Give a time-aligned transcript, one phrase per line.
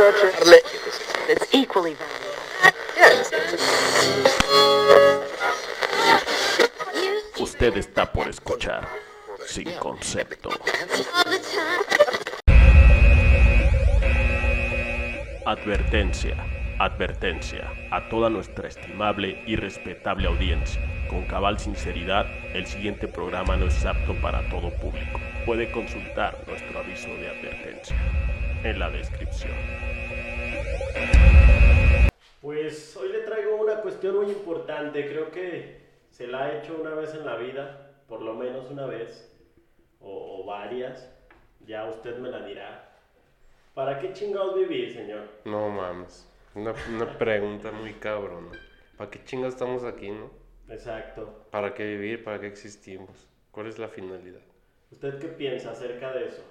[0.00, 2.28] It's equally valuable.
[7.40, 8.88] Usted está por escuchar
[9.44, 10.50] Sin Concepto.
[15.44, 16.36] Advertencia,
[16.78, 20.80] advertencia a toda nuestra estimable y respetable audiencia.
[21.08, 25.18] Con cabal sinceridad, el siguiente programa no es apto para todo público.
[25.44, 27.96] Puede consultar nuestro aviso de advertencia
[28.64, 29.52] en la descripción.
[32.40, 35.80] Pues hoy le traigo una cuestión muy importante, creo que
[36.10, 39.36] se la ha hecho una vez en la vida, por lo menos una vez,
[40.00, 41.10] o, o varias,
[41.66, 42.96] ya usted me la dirá.
[43.74, 45.22] ¿Para qué chingados vivir, señor?
[45.44, 46.26] No mames.
[46.54, 48.50] Una, una pregunta muy cabrona.
[48.96, 50.30] ¿Para qué chingados estamos aquí, no?
[50.68, 51.46] Exacto.
[51.50, 52.24] ¿Para qué vivir?
[52.24, 53.28] ¿Para qué existimos?
[53.50, 54.40] ¿Cuál es la finalidad?
[54.90, 56.42] ¿Usted qué piensa acerca de eso?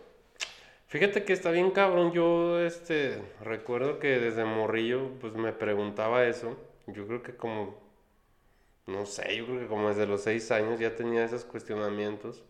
[0.87, 2.11] Fíjate que está bien cabrón.
[2.13, 6.57] Yo, este, recuerdo que desde morrillo, pues me preguntaba eso.
[6.87, 7.77] Yo creo que como,
[8.87, 12.43] no sé, yo creo que como desde los seis años ya tenía esos cuestionamientos.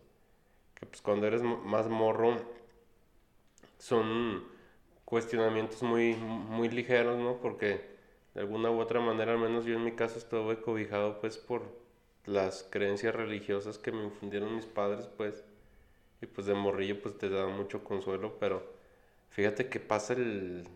[0.75, 2.37] Que pues cuando eres más morro,
[3.79, 4.43] son
[5.05, 7.37] cuestionamientos muy, muy ligeros, ¿no?
[7.41, 7.81] Porque
[8.33, 11.63] de alguna u otra manera, al menos yo en mi caso estuve cobijado pues por
[12.25, 15.43] las creencias religiosas que me infundieron mis padres, pues.
[16.21, 18.63] Y pues de morrillo pues te da mucho consuelo, pero
[19.29, 20.67] fíjate que pasa el,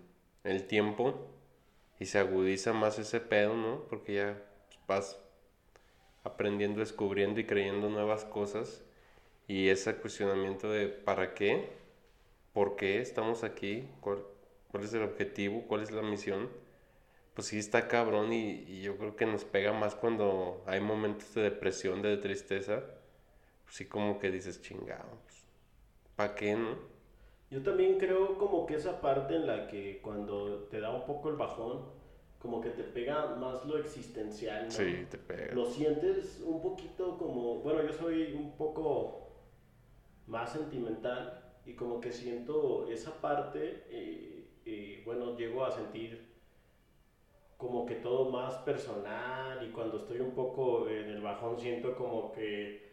[0.43, 1.27] el tiempo
[1.99, 3.85] y se agudiza más ese pedo, ¿no?
[3.89, 5.17] Porque ya pues, vas
[6.23, 8.83] aprendiendo, descubriendo y creyendo nuevas cosas.
[9.47, 11.69] Y ese cuestionamiento de ¿para qué?
[12.53, 13.87] ¿Por qué estamos aquí?
[14.01, 14.19] ¿Cuál,
[14.71, 15.63] cuál es el objetivo?
[15.67, 16.49] ¿Cuál es la misión?
[17.35, 21.33] Pues sí está cabrón y, y yo creo que nos pega más cuando hay momentos
[21.35, 22.83] de depresión, de tristeza.
[23.71, 25.47] Sí como que dices, chingado, pues,
[26.17, 26.75] ¿para qué, no?
[27.49, 31.29] Yo también creo como que esa parte en la que cuando te da un poco
[31.29, 31.85] el bajón,
[32.37, 34.71] como que te pega más lo existencial, ¿no?
[34.71, 35.53] Sí, te pega.
[35.53, 39.37] Lo sientes un poquito como, bueno, yo soy un poco
[40.27, 46.29] más sentimental y como que siento esa parte, eh, y bueno, llego a sentir
[47.55, 52.33] como que todo más personal y cuando estoy un poco en el bajón siento como
[52.33, 52.90] que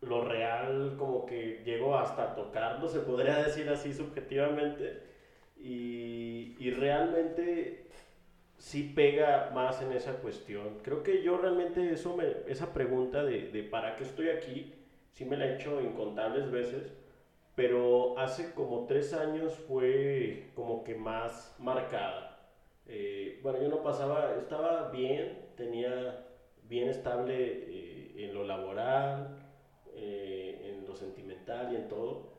[0.00, 5.02] lo real como que llego hasta tocarlo, se podría decir así subjetivamente
[5.58, 7.86] y, y realmente
[8.58, 10.78] sí pega más en esa cuestión.
[10.82, 14.72] Creo que yo realmente eso esa pregunta de, de para qué estoy aquí,
[15.12, 16.92] sí me la he hecho incontables veces,
[17.54, 22.38] pero hace como tres años fue como que más marcada.
[22.86, 26.26] Eh, bueno, yo no pasaba, estaba bien, tenía
[26.68, 29.36] bien estable eh, en lo laboral,
[29.94, 32.30] eh, en lo sentimental y en todo.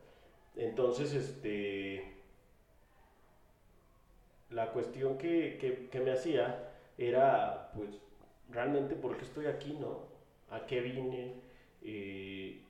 [0.55, 2.13] Entonces, este,
[4.49, 7.89] la cuestión que, que, me hacía era, pues,
[8.49, 10.05] realmente, ¿por qué estoy aquí, no?
[10.49, 11.35] ¿A qué vine?
[11.81, 12.61] Eh,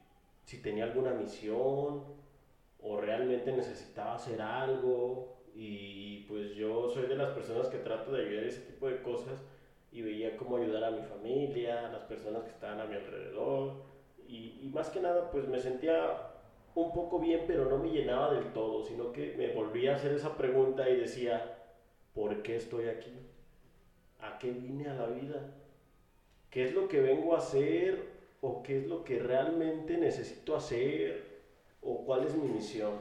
[0.45, 2.03] si tenía alguna misión
[2.81, 5.37] o realmente necesitaba hacer algo.
[5.53, 9.41] Y pues yo soy de las personas que trato de ayudar ese tipo de cosas
[9.91, 13.73] y veía cómo ayudar a mi familia, a las personas que estaban a mi alrededor.
[14.27, 16.31] Y, y más que nada, pues me sentía
[16.75, 20.13] un poco bien, pero no me llenaba del todo, sino que me volvía a hacer
[20.13, 21.57] esa pregunta y decía,
[22.13, 23.13] ¿por qué estoy aquí?
[24.21, 25.53] ¿A qué vine a la vida?
[26.49, 28.21] ¿Qué es lo que vengo a hacer?
[28.41, 31.41] ¿O qué es lo que realmente necesito hacer?
[31.81, 32.91] ¿O cuál es mi misión?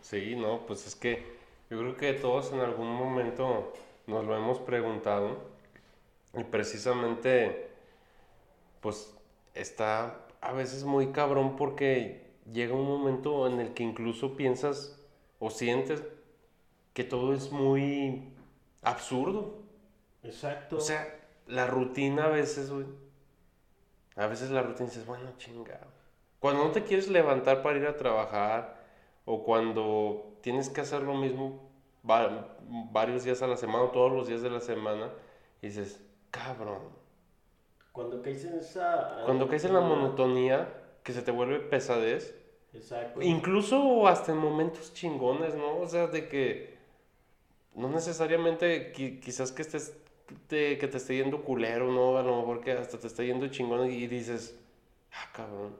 [0.00, 1.22] Sí, no, pues es que
[1.68, 3.72] yo creo que todos en algún momento
[4.06, 5.49] nos lo hemos preguntado
[6.34, 7.70] y precisamente
[8.80, 9.14] pues
[9.54, 14.98] está a veces muy cabrón porque llega un momento en el que incluso piensas
[15.38, 16.02] o sientes
[16.94, 18.32] que todo es muy
[18.82, 19.58] absurdo.
[20.22, 20.76] Exacto.
[20.76, 22.86] O sea, la rutina a veces, güey.
[24.16, 25.86] A veces la rutina dices, bueno, chingado.
[26.38, 28.80] Cuando no te quieres levantar para ir a trabajar
[29.24, 31.70] o cuando tienes que hacer lo mismo
[32.08, 32.56] va-
[32.90, 35.10] varios días a la semana o todos los días de la semana,
[35.62, 36.80] y dices, cabrón.
[37.92, 39.22] cuando caes en esa...
[39.24, 40.72] Cuando caes en la monotonía,
[41.02, 42.34] que se te vuelve pesadez,
[42.72, 43.20] Exacto.
[43.22, 45.78] incluso hasta en momentos chingones, ¿no?
[45.78, 46.78] O sea, de que
[47.74, 49.96] no necesariamente qui- quizás que estés
[50.46, 52.16] te- que te esté yendo culero, ¿no?
[52.18, 54.56] A lo mejor que hasta te esté yendo chingón y dices,
[55.12, 55.76] ah, cabrón.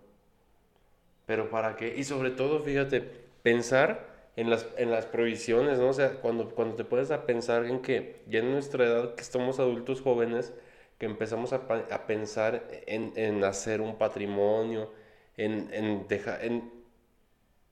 [1.26, 1.94] Pero ¿para qué?
[1.96, 3.00] Y sobre todo, fíjate,
[3.42, 5.88] pensar en las, en las provisiones, ¿no?
[5.88, 9.22] O sea, cuando, cuando te puedes a pensar en que ya en nuestra edad, que
[9.22, 10.52] estamos adultos jóvenes,
[10.98, 11.56] que empezamos a,
[11.90, 14.92] a pensar en, en hacer un patrimonio,
[15.36, 16.70] en, en, dejar, en,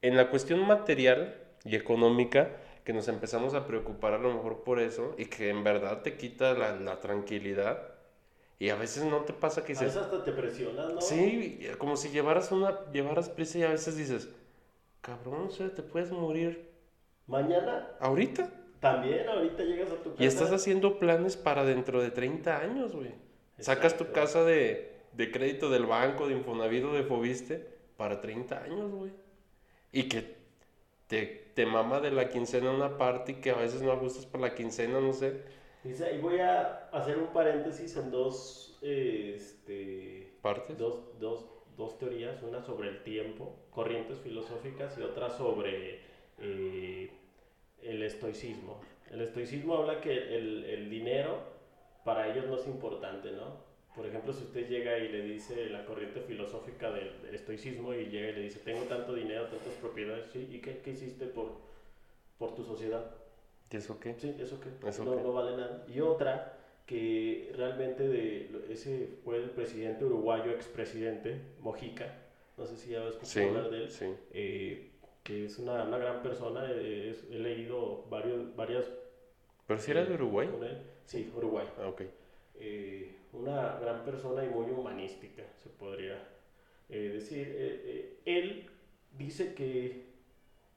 [0.02, 2.50] en la cuestión material y económica,
[2.84, 6.16] que nos empezamos a preocupar a lo mejor por eso y que en verdad te
[6.16, 7.94] quita la, la tranquilidad.
[8.58, 11.00] Y a veces no te pasa que A veces hasta te presionas, ¿no?
[11.00, 14.28] sí, como si llevaras una, llevaras prisa y a veces dices,
[15.00, 16.68] cabrón, o sea, te puedes morir
[17.26, 18.50] Mañana ahorita.
[18.80, 20.22] también, ahorita llegas a tu casa.
[20.22, 23.14] Y estás haciendo planes para dentro de 30 años, güey.
[23.58, 27.66] Sacas tu casa de, de crédito del banco, de Infonavit o de Fobiste
[27.96, 29.12] para 30 años, güey.
[29.92, 30.36] Y que
[31.08, 34.42] te, te mama de la quincena una parte y que a veces no ajustas para
[34.48, 35.42] la quincena, no sé.
[35.82, 40.76] Dice, ahí voy a hacer un paréntesis en dos, eh, este, ¿Partes?
[40.76, 41.46] dos, dos,
[41.76, 46.00] dos teorías, una sobre el tiempo, corrientes filosóficas, y otra sobre
[46.40, 47.08] eh,
[47.80, 48.80] el estoicismo.
[49.08, 51.38] El estoicismo habla que el, el dinero
[52.04, 53.68] para ellos no es importante, ¿no?
[53.94, 58.06] Por ejemplo, si usted llega y le dice la corriente filosófica del, del estoicismo y
[58.06, 60.48] llega y le dice, tengo tanto dinero, tantas propiedades, ¿sí?
[60.50, 61.52] ¿Y qué, qué hiciste por,
[62.36, 63.14] por tu sociedad?
[63.70, 64.16] ¿Y eso qué?
[64.18, 65.22] Sí, eso que ¿Eso no, qué?
[65.22, 65.84] no vale nada.
[65.86, 72.27] Y otra que realmente de ese fue el presidente uruguayo, expresidente, Mojica,
[72.58, 74.14] no sé si ya escuchado Sí, hablar de él, sí.
[74.32, 74.90] eh,
[75.22, 78.86] que es una, una gran persona, eh, es- he leído varios, varias
[79.66, 80.48] ¿Pero si era de Uruguay?
[80.48, 80.78] con él.
[81.04, 81.66] Sí, Uruguay.
[81.78, 82.02] Ah, ok.
[82.56, 86.18] Eh, una gran persona y muy humanística, se podría
[86.88, 87.46] eh, decir.
[87.50, 88.66] Eh, eh, él
[89.18, 90.06] dice que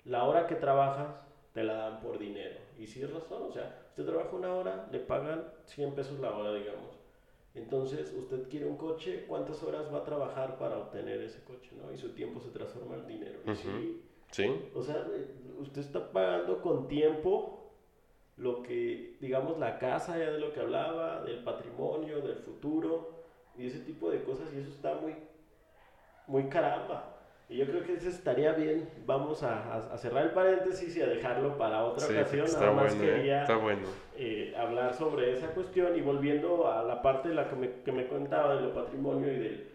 [0.06, 1.16] la hora que trabajas
[1.54, 2.60] te la dan por dinero.
[2.78, 6.34] Y sí es razón, o sea, usted trabaja una hora, le pagan 100 pesos la
[6.36, 7.00] hora, digamos.
[7.54, 11.72] Entonces, usted quiere un coche, ¿cuántas horas va a trabajar para obtener ese coche?
[11.76, 11.92] ¿no?
[11.92, 13.40] Y su tiempo se transforma en dinero.
[13.44, 13.56] Ujú.
[13.56, 14.02] sí,
[14.32, 14.70] ¿Sí?
[14.74, 17.74] o sea, eh, usted está pagando con tiempo
[18.38, 23.24] lo que, digamos, la casa, ya de lo que hablaba, del patrimonio, del futuro
[23.58, 25.16] y ese tipo de cosas, y eso está muy,
[26.28, 27.11] muy caramba.
[27.52, 28.88] Y yo creo que eso estaría bien.
[29.06, 32.46] Vamos a, a- a cerrar el paréntesis y a dejarlo para otra Sí, ocasión.
[32.46, 33.16] está Nada más bueno, ¿eh?
[33.18, 33.88] quería Está bueno.
[34.16, 37.92] eh, hablar sobre esa cuestión y volviendo a la parte de la que me, que
[37.92, 39.70] me contaba de lo patrimonio y del,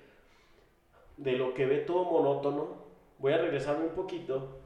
[1.19, 2.87] de lo que ve todo monótono,
[3.19, 4.59] voy a regresarme un poquito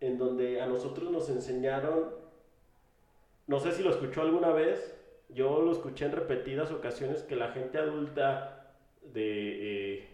[0.00, 2.10] en donde a nosotros nos enseñaron,
[3.46, 4.94] no sé si lo escuchó alguna vez,
[5.30, 10.08] yo lo escuché en repetidas ocasiones que la gente adulta de, eh,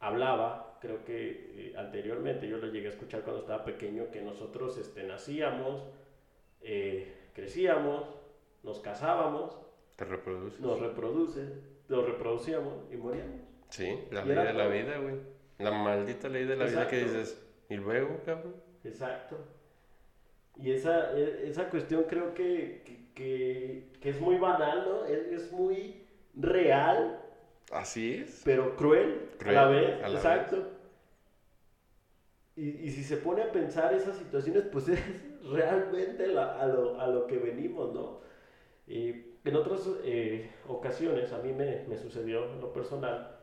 [0.00, 4.76] hablaba, creo que eh, anteriormente yo lo llegué a escuchar cuando estaba pequeño, que nosotros
[4.76, 5.82] este, nacíamos,
[6.60, 8.04] eh, crecíamos,
[8.62, 9.56] nos casábamos,
[9.96, 10.60] Te reproduces.
[10.60, 11.40] nos reproduce,
[11.88, 13.40] nos reproducíamos y moríamos.
[13.70, 15.14] Sí, la ley de la vida, güey.
[15.58, 17.40] La maldita ley de la vida que dices.
[17.70, 18.54] ¿Y luego, cabrón?
[18.84, 19.38] Exacto.
[20.56, 22.82] Y esa, e- esa cuestión creo que,
[23.14, 25.04] que, que- es muy banal, ¿no?
[25.06, 26.02] Es, es muy
[26.34, 27.18] real,
[27.70, 28.42] Así es.
[28.44, 30.02] pero cruel, Cruel, a la vez.
[30.04, 30.68] a la exacto.
[32.56, 35.00] Y, y si se pone a pensar esas situaciones, pues es
[35.42, 38.20] realmente la- a, lo, a lo que venimos, ¿no?
[38.86, 39.10] Y
[39.44, 43.36] en otras eh, ocasiones a mí me, me sucedió en lo personal,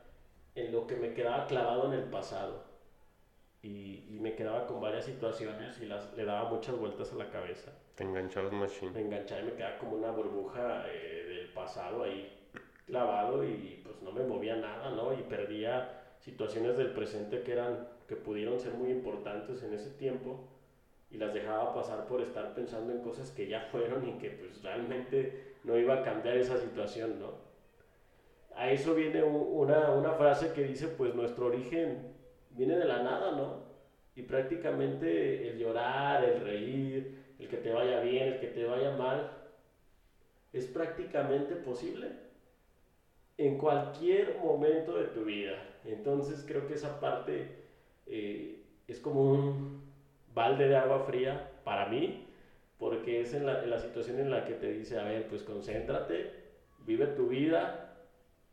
[0.56, 2.64] en lo que me quedaba clavado en el pasado.
[3.62, 7.30] Y, y me quedaba con varias situaciones y las, le daba muchas vueltas a la
[7.30, 7.74] cabeza.
[7.96, 8.92] Te enganchabas machine.
[8.92, 12.32] Me enganchaba y me quedaba como una burbuja eh, del pasado ahí
[12.86, 15.14] clavado y pues no me movía nada, ¿no?
[15.14, 20.48] Y perdía situaciones del presente que eran, que pudieron ser muy importantes en ese tiempo
[21.12, 24.62] y las dejaba pasar por estar pensando en cosas que ya fueron y que pues
[24.62, 27.50] realmente no iba a cambiar esa situación, ¿no?
[28.55, 32.13] A eso viene una, una frase que dice pues nuestro origen
[32.51, 33.63] viene de la nada, ¿no?
[34.15, 38.91] Y prácticamente el llorar, el reír, el que te vaya bien, el que te vaya
[38.91, 39.32] mal,
[40.51, 42.08] es prácticamente posible
[43.38, 45.69] en cualquier momento de tu vida.
[45.86, 47.48] Entonces creo que esa parte
[48.05, 49.81] eh, es como un
[50.33, 52.25] balde de agua fría para mí,
[52.77, 55.43] porque es en la, en la situación en la que te dice, a ver, pues
[55.43, 56.31] concéntrate,
[56.79, 57.98] vive tu vida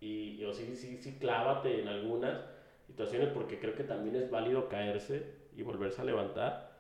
[0.01, 2.45] y, y o sí, sí, sí, clávate en algunas
[2.87, 6.77] situaciones, porque creo que también es válido caerse y volverse a levantar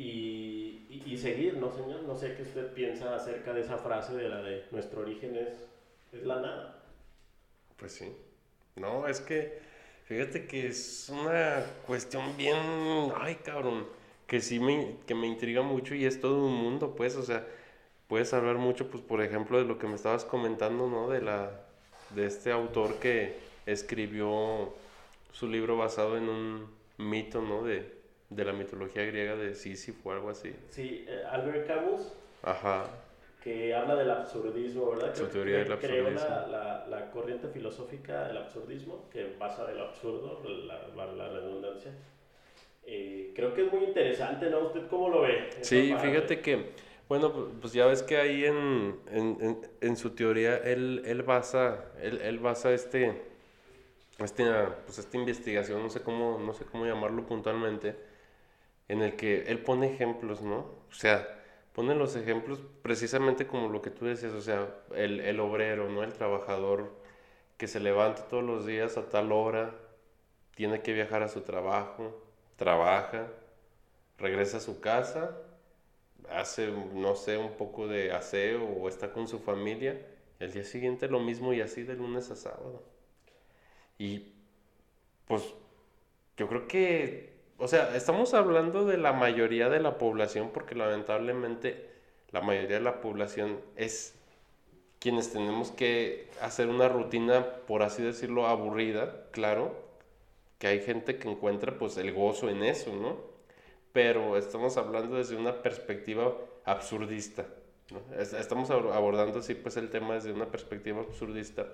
[0.00, 2.02] y, seguir, ¿no, señor?
[2.02, 5.68] No sé qué usted piensa acerca de esa frase de la de nuestro origen es,
[6.12, 6.82] es la nada.
[7.76, 8.06] Pues sí.
[8.78, 9.58] No, es que
[10.04, 12.56] fíjate que es una cuestión bien,
[13.20, 13.86] ay cabrón,
[14.26, 17.46] que sí me, que me intriga mucho y es todo un mundo, pues, o sea,
[18.08, 21.08] puedes hablar mucho, pues, por ejemplo, de lo que me estabas comentando, ¿no?
[21.08, 21.50] De la,
[22.10, 24.74] de este autor que escribió
[25.32, 27.62] su libro basado en un mito, ¿no?
[27.62, 27.98] De,
[28.30, 30.54] de la mitología griega de Sísifo o algo así.
[30.70, 32.86] Sí, eh, Albert Camus, Ajá,
[33.42, 35.14] que habla del absurdismo, ¿verdad?
[35.14, 36.28] Su teoría del creó absurdismo.
[36.28, 41.92] la, la, la corriente filosófica del absurdismo, que basa del absurdo, la, la- redundancia.
[42.86, 44.60] Eh, creo que es muy interesante, ¿no?
[44.60, 45.50] ¿Usted cómo lo ve?
[45.60, 46.70] Sí, fíjate que,
[47.08, 52.20] bueno, pues ya ves que ahí en, en, en, su teoría él, él basa, él,
[52.22, 53.22] él basa este,
[54.18, 54.44] este,
[54.86, 57.96] pues esta investigación, no sé cómo, no sé cómo llamarlo puntualmente,
[58.88, 60.58] en el que él pone ejemplos, ¿no?
[60.90, 61.37] O sea,
[61.78, 66.02] pone los ejemplos precisamente como lo que tú decías, o sea, el, el obrero, ¿no?
[66.02, 66.90] El trabajador
[67.56, 69.76] que se levanta todos los días a tal hora,
[70.56, 72.20] tiene que viajar a su trabajo,
[72.56, 73.28] trabaja,
[74.18, 75.36] regresa a su casa,
[76.28, 80.04] hace, no sé, un poco de aseo o está con su familia,
[80.40, 82.82] el día siguiente lo mismo y así de lunes a sábado.
[83.98, 84.32] Y
[85.28, 85.44] pues
[86.36, 91.90] yo creo que, o sea, estamos hablando de la mayoría de la población porque lamentablemente
[92.30, 94.14] la mayoría de la población es
[95.00, 99.74] quienes tenemos que hacer una rutina, por así decirlo, aburrida, claro,
[100.58, 103.16] que hay gente que encuentra pues el gozo en eso, ¿no?
[103.92, 107.46] Pero estamos hablando desde una perspectiva absurdista.
[108.18, 111.66] Estamos abordando así pues el tema desde una perspectiva absurdista.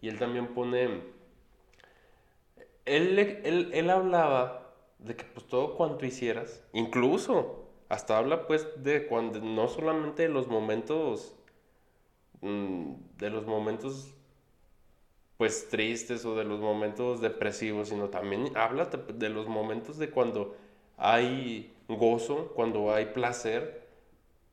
[0.00, 0.84] Y él también pone,
[2.84, 4.63] él, él, él hablaba
[5.04, 10.28] de que pues todo cuanto hicieras, incluso hasta habla pues de cuando no solamente de
[10.28, 11.34] los momentos
[12.40, 14.14] mm, de los momentos
[15.36, 20.56] pues tristes o de los momentos depresivos, sino también habla de los momentos de cuando
[20.96, 23.88] hay gozo, cuando hay placer,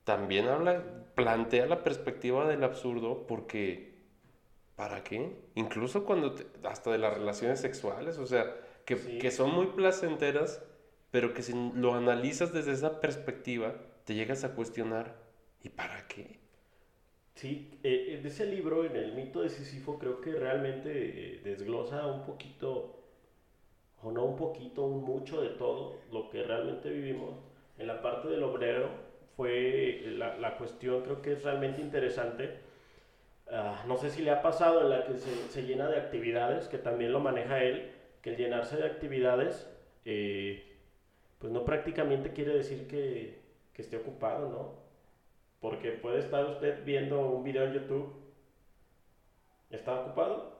[0.04, 0.84] también habla,
[1.16, 3.94] plantea la perspectiva del absurdo porque,
[4.76, 5.36] ¿para qué?
[5.56, 8.54] Incluso cuando, hasta de las relaciones sexuales, o sea,
[8.86, 10.64] que, que son muy placenteras,
[11.12, 15.16] pero que si lo analizas desde esa perspectiva, te llegas a cuestionar,
[15.64, 16.40] ¿y para qué?
[17.36, 22.06] Sí, eh, en ese libro, en el mito de Sísifo, creo que realmente eh, desglosa
[22.06, 23.00] un poquito,
[24.04, 27.36] o no un poquito, un mucho de todo lo que realmente vivimos.
[27.78, 28.90] En la parte del obrero
[29.36, 32.60] fue la, la cuestión, creo que es realmente interesante.
[33.50, 36.68] Ah, no sé si le ha pasado en la que se, se, llena de actividades,
[36.68, 39.70] que también lo maneja él, que el llenarse de actividades,
[40.06, 40.64] eh,
[41.40, 43.40] pues no prácticamente quiere decir que,
[43.74, 44.82] que esté ocupado, ¿no?
[45.60, 48.14] Porque puede estar usted viendo un video en YouTube.
[49.70, 50.60] ¿Está ocupado?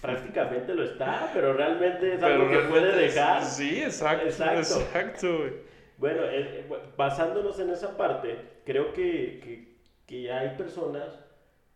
[0.00, 3.42] Prácticamente lo está, pero realmente es algo que puede dejar.
[3.42, 4.26] Sí, exacto.
[4.26, 5.38] Exacto.
[5.96, 11.18] Bueno, eh, basándonos en esa parte, creo que, que, que, hay personas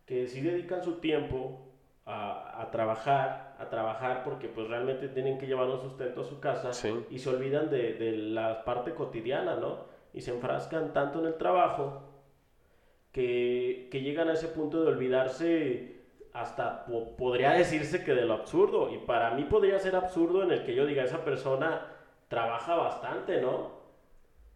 [0.05, 1.68] que sí dedican su tiempo
[2.09, 6.39] a, a, trabajar, a trabajar porque pues realmente tienen que llevar un sustento a su
[6.39, 6.71] casa
[7.09, 9.87] y se olvidan de, de la parte cotidiana, ¿no?
[10.13, 12.01] y se enfrascan tanto en el trabajo
[13.11, 15.99] que, que llegan a ese punto de olvidarse
[16.33, 18.89] hasta podría decirse que de lo absurdo.
[18.91, 21.87] Y para mí podría ser absurdo en el que yo diga, esa persona
[22.27, 23.79] trabaja bastante, ¿no?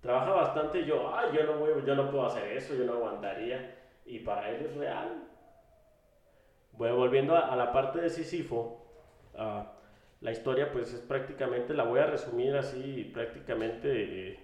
[0.02, 2.94] Trabaja bastante y yo, ay, yo no, voy, yo no puedo hacer eso, yo no
[2.94, 3.76] aguantaría.
[4.06, 5.24] Y para él es real.
[6.74, 8.82] Bueno, volviendo a, la parte de Sísifo,
[9.36, 9.64] uh,
[10.22, 14.32] la historia pues es prácticamente, la voy a resumir así, prácticamente...
[14.32, 14.40] Eh,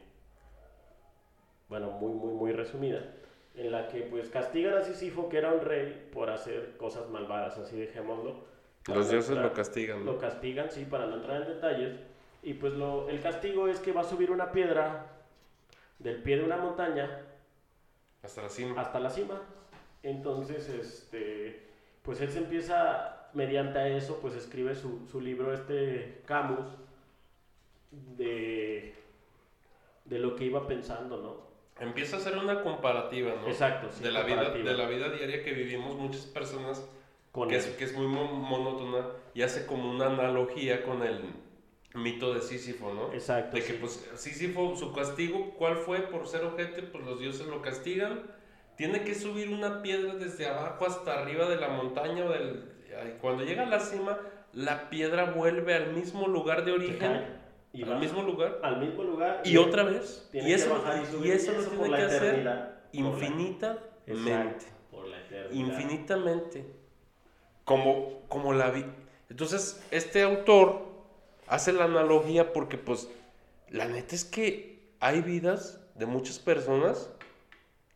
[1.69, 2.99] bueno, muy, muy, muy resumida,
[3.55, 7.57] en la que pues castigan a Sísifo, que era un rey, por hacer cosas malvadas,
[7.59, 8.43] así dejémoslo.
[8.87, 10.03] Los dioses lo castigan.
[10.03, 11.99] Lo castigan, sí, para no entrar en detalles.
[12.41, 15.05] Y pues lo, el castigo es que va a subir una piedra
[15.99, 17.25] del pie de una montaña.
[18.23, 18.81] Hasta la cima.
[18.81, 19.41] Hasta la cima.
[20.01, 21.68] Entonces, este,
[22.03, 26.67] pues él se empieza, mediante eso, pues escribe su, su libro, este Camus,
[27.91, 28.93] de,
[30.05, 31.49] de lo que iba pensando, ¿no?
[31.79, 33.47] empieza a hacer una comparativa, ¿no?
[33.47, 36.87] Exacto, de, la vida, de la vida diaria que vivimos muchas personas,
[37.33, 41.21] que, es, que es muy monótona, y hace como una analogía con el
[41.93, 43.13] mito de Sísifo, ¿no?
[43.13, 43.55] Exacto.
[43.55, 46.83] De que pues Sísifo, su castigo, ¿cuál fue por ser ojete?
[46.83, 48.23] Pues los dioses lo castigan.
[48.79, 52.63] Tiene que subir una piedra desde abajo hasta arriba de la montaña o del...
[53.19, 54.17] Cuando llega a la cima,
[54.53, 57.25] la piedra vuelve al mismo lugar de origen
[57.73, 58.57] y al mismo lugar.
[58.63, 59.41] Al mismo lugar.
[59.43, 60.29] Y, otra vez.
[60.31, 60.81] Y eso,
[61.21, 62.49] y, eso, lo tiene que hacer
[62.93, 64.65] infinitamente.
[64.89, 65.51] por la eternidad.
[65.51, 66.65] Infinitamente.
[67.65, 68.95] Como, como la vida.
[69.29, 70.85] Entonces, este autor
[71.47, 73.09] hace la analogía porque, pues,
[73.67, 77.11] la neta es que hay vidas de muchas personas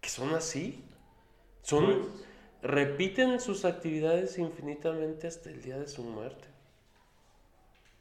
[0.03, 0.83] que son así.
[1.63, 1.85] Son.
[1.85, 2.23] Pues,
[2.61, 6.47] repiten sus actividades infinitamente hasta el día de su muerte.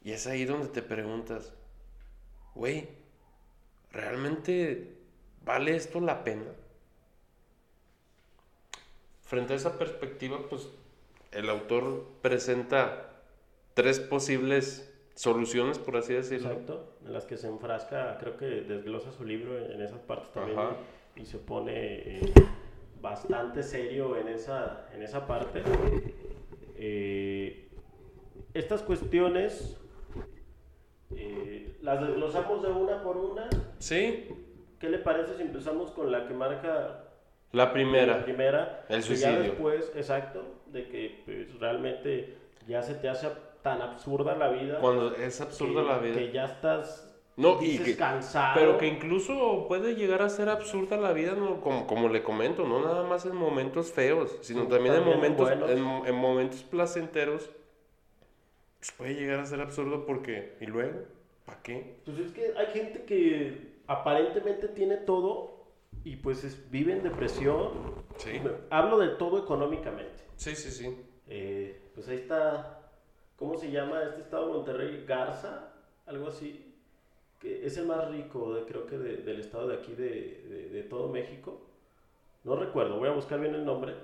[0.03, 1.53] Y es ahí donde te preguntas,
[2.55, 2.89] güey,
[3.93, 4.97] ¿realmente
[5.45, 6.51] vale esto la pena?
[9.23, 10.69] Frente a esa perspectiva, pues
[11.31, 13.11] el autor presenta
[13.75, 16.51] tres posibles soluciones, por así decirlo.
[16.51, 20.33] Exacto, en las que se enfrasca, creo que desglosa su libro en, en esas partes
[20.33, 20.77] también Ajá.
[21.17, 22.33] Y se pone eh,
[23.01, 25.63] bastante serio en esa, en esa parte.
[26.77, 27.69] Eh,
[28.55, 29.79] estas cuestiones
[31.15, 33.49] eh, las desglosamos de una por una.
[33.79, 34.29] Sí,
[34.79, 37.05] ¿Qué le parece si empezamos con la que marca
[37.53, 38.25] la la primera.
[38.25, 38.85] primera?
[38.89, 39.35] El suicidio.
[39.35, 43.29] Ya después, exacto, de que pues, realmente ya se te hace
[43.63, 44.79] tan absurda la vida.
[44.81, 46.15] Cuando es absurda que- la vida.
[46.15, 48.55] Que ya estás No, y que- cansado.
[48.55, 51.61] Pero que incluso puede llegar a ser absurda la vida, ¿no?
[51.61, 55.81] como, como le comento, no nada más en momentos feos, sino también, en también en
[55.83, 57.51] momentos en momentos placenteros.
[58.79, 61.01] Pues puede llegar a ser absurdo porque, ¿y luego?
[61.47, 61.97] ¿Para qué?
[62.05, 65.65] Pues es que hay gente que aparentemente tiene todo
[66.05, 67.69] y pues es- vive en depresión.
[68.17, 68.41] Sí.
[68.71, 70.25] Hablo del todo económicamente.
[70.37, 70.97] Sí, sí, sí.
[71.29, 72.81] Eh, pues ahí está,
[73.37, 75.05] ¿cómo se llama este estado de Monterrey?
[75.07, 75.73] Garza,
[76.07, 76.72] algo así.
[77.43, 80.69] Que es el más rico, de- creo que de- del estado de aquí, de, de-
[80.71, 81.61] de todo México.
[82.45, 83.95] No recuerdo, voy a buscar bien el nombre.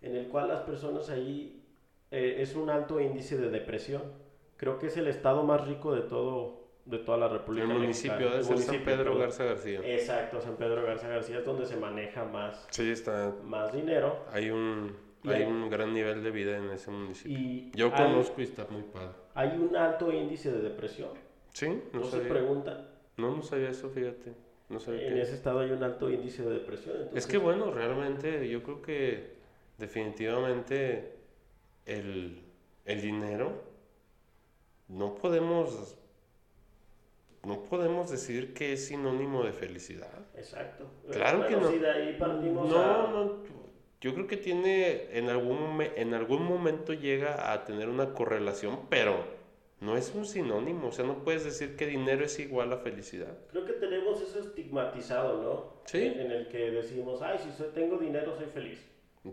[0.00, 1.62] En el cual las personas ahí
[2.10, 4.02] eh, es un alto índice de depresión.
[4.56, 8.42] Creo que es el estado más rico de todo de toda la República El municipio
[8.44, 9.18] ser San Pedro.
[9.18, 9.80] Garza García.
[9.84, 13.34] Exacto, San Pedro Garza García es donde se maneja más, Sí, está.
[13.42, 14.20] más dinero.
[14.30, 17.36] Hay un, hay hay- un gran nivel de vida en ese municipio.
[17.36, 19.08] Y Yo hay- conozco y está muy padre.
[19.34, 21.08] Hay un alto índice de depresión.
[21.56, 22.28] Sí, no, No se sabía.
[22.28, 22.86] preguntan.
[23.16, 24.34] No, no sabía eso, fíjate.
[24.68, 26.96] No sabía En que- ese estado hay un alto índice de depresión.
[27.14, 29.36] Es que bueno, realmente yo creo que
[29.78, 31.14] definitivamente
[31.86, 32.42] el,
[32.84, 33.62] el dinero
[34.88, 35.96] no podemos
[37.44, 40.10] no podemos decir que es sinónimo de felicidad.
[40.36, 40.84] Exacto.
[41.10, 41.70] Claro Bueno, que no.
[41.70, 43.36] Si de ahí partimos No, a- no,
[44.02, 49.35] yo creo que tiene en algún en algún momento llega a tener una correlación, pero
[49.80, 53.36] no es un sinónimo, o sea, no puedes decir que dinero es igual a felicidad.
[53.50, 55.82] Creo que tenemos eso estigmatizado, ¿no?
[55.84, 56.02] Sí.
[56.04, 58.84] En, el que decimos, ay, si tengo dinero soy feliz.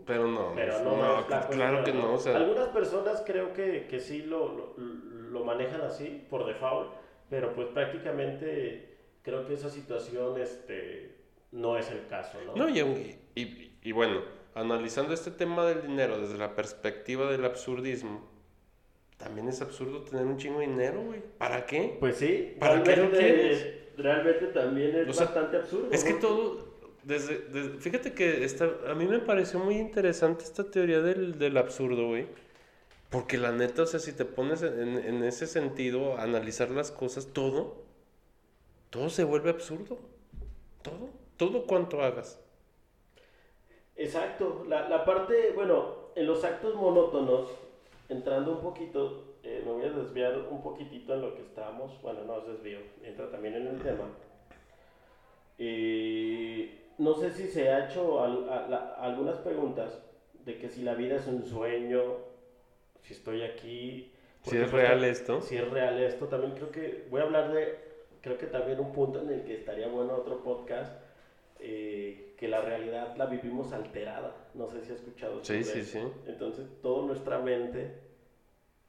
[0.06, 3.86] Pero no, Pero no, no, la claro que no, o sea, Algunas personas creo que,
[3.88, 6.90] que sí lo, lo, lo manejan así, por default,
[7.30, 11.16] pero pues prácticamente creo que esa situación este,
[11.52, 12.54] no es el caso, ¿no?
[12.54, 12.80] No, y,
[13.34, 14.22] y- y bueno,
[14.54, 18.28] analizando este tema del dinero desde la perspectiva del absurdismo,
[19.24, 21.20] también es absurdo tener un chingo de dinero, güey.
[21.38, 21.96] ¿Para qué?
[21.98, 25.88] Pues sí, ¿Para qué lo realmente, realmente también es O sea, bastante absurdo.
[25.90, 30.70] Es que todo, desde, desde- fíjate que esta, a mí me pareció muy interesante esta
[30.70, 32.26] teoría del, del absurdo, güey.
[33.10, 37.28] Porque la neta, o sea, si te pones en, en ese sentido analizar las cosas,
[37.32, 37.82] todo,
[38.90, 39.98] todo se vuelve absurdo.
[40.82, 42.40] Todo, todo cuanto hagas.
[43.96, 47.48] Exacto, la, la parte, bueno, en los actos monótonos,
[48.08, 52.20] entrando un poquito, eh, me voy a desviar un poquitito en lo que estábamos, bueno,
[52.26, 54.04] no es desvío, entra también en el tema.
[55.58, 60.00] Eh, no sé si se ha hecho al- a- la- algunas preguntas
[60.44, 62.02] de que si la vida es un sueño,
[63.02, 64.10] si estoy aquí.
[64.42, 65.40] Si es real esto.
[65.40, 67.78] si es real esto, también creo que voy a hablar de,
[68.20, 70.92] creo que también un punto en el que estaría bueno otro podcast,
[71.66, 74.36] eh, que la realidad la vivimos alterada.
[74.54, 75.42] No sé si has escuchado.
[75.42, 75.92] Sí, sí, eso.
[75.98, 76.06] sí.
[76.28, 77.94] Entonces, toda nuestra mente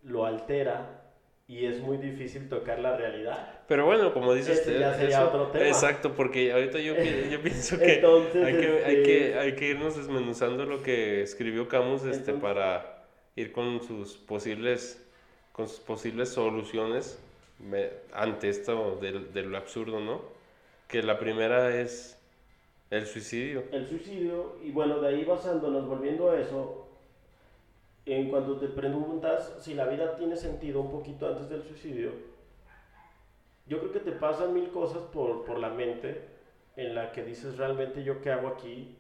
[0.04, 1.02] lo altera
[1.48, 3.62] y es muy difícil tocar la realidad.
[3.68, 5.66] Pero bueno, como dices, Ese ya eh, sería eso- otro tema.
[5.68, 9.68] Exacto, porque ahorita yo, yo pienso que, Entonces, hay, que, hay, este- que, hay que
[9.70, 15.02] irnos desmenuzando lo que escribió Camus este, Entonces- para ir con sus posibles
[15.52, 17.18] con sus posibles soluciones
[18.12, 20.22] ante esto del, del absurdo, ¿no?
[20.90, 22.15] Que la primera es
[22.90, 23.64] el suicidio.
[23.72, 26.88] El suicidio, y bueno, de ahí basándonos, volviendo a eso,
[28.06, 32.12] en cuando te preguntas si la vida tiene sentido un poquito antes del suicidio,
[33.68, 36.22] yo creo que te pasan mil cosas por, por la mente
[36.76, 38.96] en la que dices realmente yo qué hago aquí,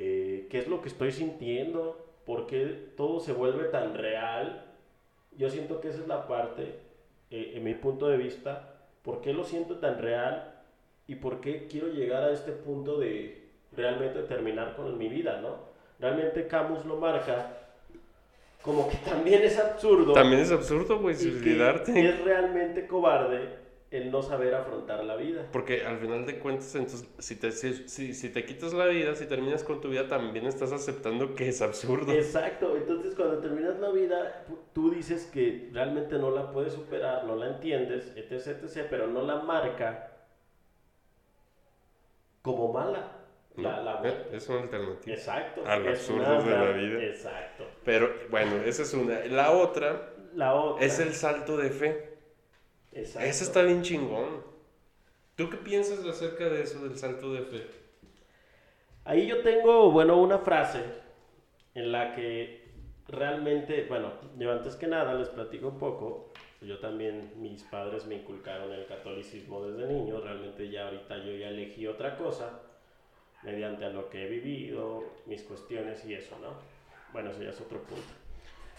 [0.00, 4.62] Eh, qué es lo que estoy sintiendo, por qué todo se vuelve tan real.
[5.36, 6.78] Yo siento que esa es la parte,
[7.30, 10.57] eh, en mi punto de vista, por qué lo siento tan real
[11.08, 15.56] y por qué quiero llegar a este punto de realmente terminar con mi vida, ¿no?
[15.98, 17.54] Realmente Camus lo marca
[18.62, 22.08] como que también es absurdo También es absurdo, güey, y que suicidarte.
[22.08, 23.56] es realmente cobarde
[23.90, 25.46] el no saber afrontar la vida.
[25.50, 29.14] Porque al final de cuentas, entonces, si te, si, si- si te quitas la vida,
[29.14, 32.12] si terminas con tu vida, también estás aceptando que es absurdo.
[32.12, 34.44] Exacto, entonces cuando terminas la vida,
[34.74, 39.22] tú dices que realmente no la puedes superar, no la entiendes, etc, etc, pero no
[39.22, 40.07] la marca
[42.42, 43.14] como mala.
[43.56, 44.06] La, la ¿no?
[44.08, 45.14] Eh, Es una alternativa.
[45.16, 45.62] Exacto.
[45.66, 47.02] Al absurdo de la vida.
[47.04, 47.64] Exacto.
[47.84, 49.18] Pero bueno, esa es una.
[49.26, 50.84] La otra La otra.
[50.86, 52.18] es el salto de fe.
[52.92, 54.42] Ese está bien chingón.
[55.34, 57.66] ¿Tú qué piensas acerca de eso, del salto de fe?
[59.04, 60.82] Ahí yo tengo, bueno, una frase
[61.74, 62.68] en la que
[63.06, 66.27] realmente, bueno, yo antes que nada les platico un poco.
[66.60, 70.20] Yo también, mis padres me inculcaron el catolicismo desde niño.
[70.20, 72.60] Realmente ya ahorita yo ya elegí otra cosa
[73.42, 76.54] mediante a lo que he vivido, mis cuestiones y eso, ¿no?
[77.12, 78.12] Bueno, eso ya es otro punto.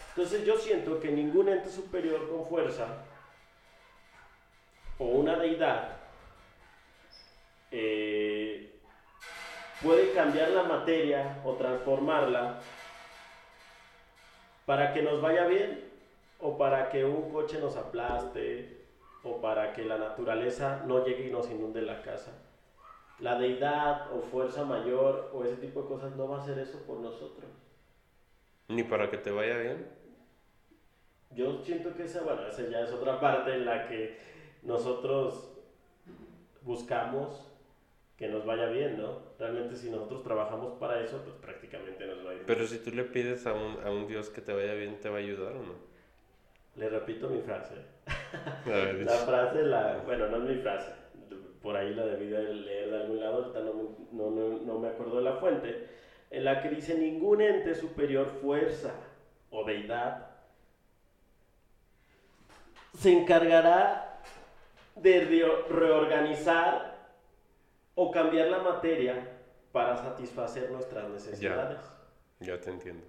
[0.09, 3.05] Entonces yo siento que ningún ente superior con fuerza
[4.97, 5.97] o una deidad
[7.71, 8.79] eh,
[9.81, 12.59] puede cambiar la materia o transformarla
[14.65, 15.88] para que nos vaya bien
[16.39, 18.79] o para que un coche nos aplaste
[19.23, 22.31] o para que la naturaleza no llegue y nos inunde la casa.
[23.19, 26.79] La deidad o fuerza mayor o ese tipo de cosas no va a hacer eso
[26.85, 27.49] por nosotros.
[28.69, 29.87] Ni para que te vaya bien.
[31.31, 34.17] Yo siento que esa, bueno, esa ya es otra parte en la que
[34.63, 35.51] nosotros
[36.61, 37.45] buscamos
[38.17, 39.19] que nos vaya bien, ¿no?
[39.37, 42.91] Realmente si nosotros trabajamos para eso, pues prácticamente nos va a ir Pero si tú
[42.91, 45.55] le pides a un, a un Dios que te vaya bien, ¿te va a ayudar
[45.55, 45.88] o no?
[46.75, 47.75] Le repito mi frase.
[48.65, 50.91] la frase, la, bueno, no es mi frase,
[51.61, 53.73] por ahí la debí de leer de algún lado, ahorita no,
[54.11, 55.87] no, no, no me acuerdo de la fuente,
[56.29, 58.93] en la que dice ningún ente superior, fuerza
[59.49, 60.29] o deidad
[62.97, 64.21] se encargará
[64.95, 66.97] de reorganizar
[67.95, 69.27] o cambiar la materia
[69.71, 71.79] para satisfacer nuestras necesidades.
[72.39, 73.05] Ya, te entiendo.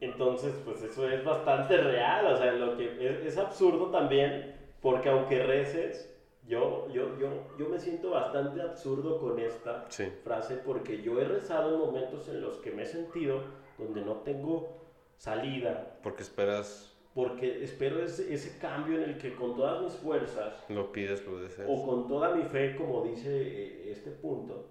[0.00, 5.42] Entonces, pues eso es bastante real, o sea, lo que es, absurdo también, porque aunque
[5.42, 6.14] reces,
[6.46, 7.28] yo, yo, yo,
[7.58, 9.86] yo me siento bastante absurdo con esta
[10.22, 13.42] frase, porque yo he rezado en momentos en los que me he sentido
[13.78, 14.80] donde no tengo
[15.16, 15.98] salida.
[16.02, 20.90] Porque esperas porque espero ese, ese, cambio en el que con todas mis fuerzas, lo
[20.92, 24.70] pides, lo deseas, o con toda mi fe, como dice eh, este punto,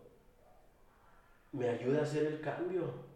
[1.52, 3.11] me ayude a hacer el cambio.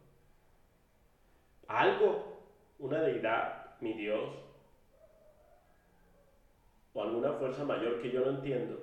[1.67, 2.41] Algo,
[2.79, 4.29] una deidad, mi Dios,
[6.93, 8.79] o alguna fuerza mayor que yo no entiendo,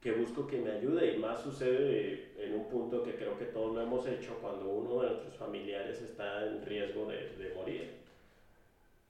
[0.00, 3.74] que busco que me ayude y más sucede en un punto que creo que todos
[3.74, 7.94] lo hemos hecho cuando uno de nuestros familiares está en riesgo de, de morir.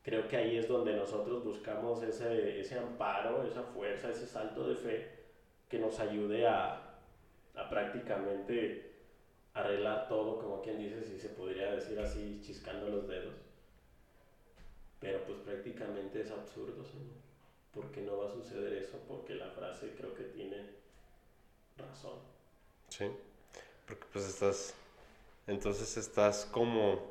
[0.03, 4.77] Creo que ahí es donde nosotros buscamos ese, ese amparo, esa fuerza, ese salto de
[4.77, 5.09] fe
[5.69, 7.01] que nos ayude a,
[7.55, 8.96] a prácticamente
[9.57, 13.35] arreglar todo, como quien dice, si se podría decir así, chiscando los dedos.
[15.01, 17.17] Pero pues prácticamente es absurdo, Señor.
[17.73, 18.99] porque no va a suceder eso?
[19.09, 20.57] Porque la frase creo que tiene
[21.77, 22.19] razón.
[22.89, 23.07] Sí,
[23.87, 24.75] porque pues estás,
[25.47, 27.03] entonces estás como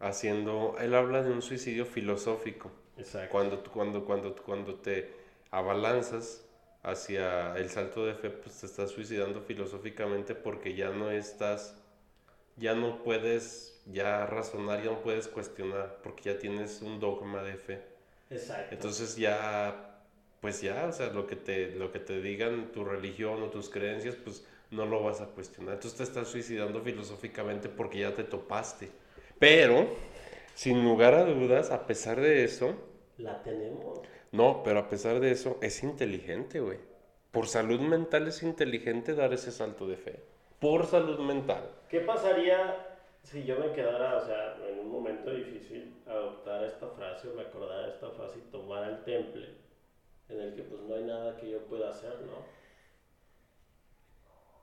[0.00, 2.70] haciendo, él habla de un suicidio filosófico.
[2.96, 3.30] Exacto.
[3.30, 5.12] Cuando, cuando, cuando, cuando te
[5.50, 6.44] abalanzas
[6.82, 11.76] hacia el salto de fe, pues te estás suicidando filosóficamente porque ya no estás,
[12.56, 17.56] ya no puedes ya razonar, ya no puedes cuestionar, porque ya tienes un dogma de
[17.56, 17.82] fe.
[18.30, 18.74] Exacto.
[18.74, 20.00] Entonces ya,
[20.40, 23.68] pues ya, o sea, lo que te, lo que te digan tu religión o tus
[23.68, 25.74] creencias, pues no lo vas a cuestionar.
[25.74, 28.90] Entonces te estás suicidando filosóficamente porque ya te topaste.
[29.38, 29.88] Pero,
[30.54, 32.74] sin lugar a dudas, a pesar de eso...
[33.18, 34.00] La tenemos.
[34.32, 36.78] No, pero a pesar de eso, es inteligente, güey.
[37.30, 40.20] Por salud mental es inteligente dar ese salto de fe.
[40.58, 41.62] Por salud mental.
[41.88, 42.92] ¿Qué pasaría
[43.22, 47.88] si yo me quedara, o sea, en un momento difícil, adoptar esta frase o de
[47.88, 49.48] esta frase y tomar el temple,
[50.28, 52.62] en el que pues no hay nada que yo pueda hacer, ¿no?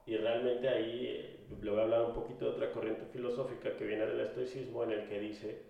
[0.05, 3.85] Y realmente ahí eh, le voy a hablar un poquito de otra corriente filosófica que
[3.85, 5.61] viene del estoicismo en el que dice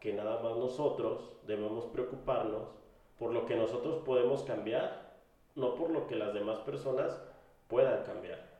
[0.00, 2.81] que nada más nosotros debemos preocuparnos
[3.18, 5.16] por lo que nosotros podemos cambiar,
[5.54, 7.22] no por lo que las demás personas
[7.68, 8.52] puedan cambiar.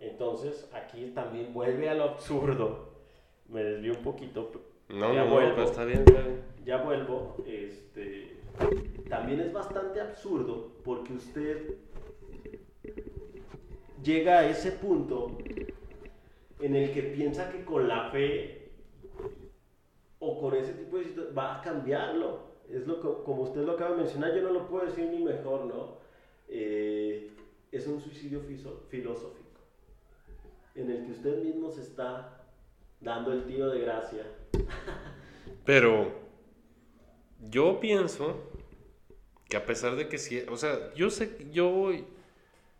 [0.00, 2.92] Entonces aquí también vuelve a lo absurdo.
[3.48, 4.50] Me desvío un poquito.
[4.88, 6.04] No, ya no, vuelvo, está bien,
[6.64, 7.36] Ya vuelvo.
[7.46, 8.40] Este,
[9.08, 11.74] también es bastante absurdo porque usted
[14.02, 15.38] llega a ese punto
[16.60, 18.70] en el que piensa que con la fe
[20.18, 22.51] o con ese tipo de situaciones va a cambiarlo.
[22.70, 25.66] Es lo como usted lo acaba de mencionar, yo no lo puedo decir ni mejor,
[25.66, 25.98] ¿no?
[26.48, 27.30] Eh,
[27.70, 28.40] es un suicidio
[28.88, 29.42] filosófico
[30.74, 32.44] en el que usted mismo se está
[33.00, 34.26] dando el tiro de gracia.
[35.64, 36.12] Pero
[37.50, 38.50] yo pienso
[39.48, 41.92] que a pesar de que sí, o sea, yo sé, yo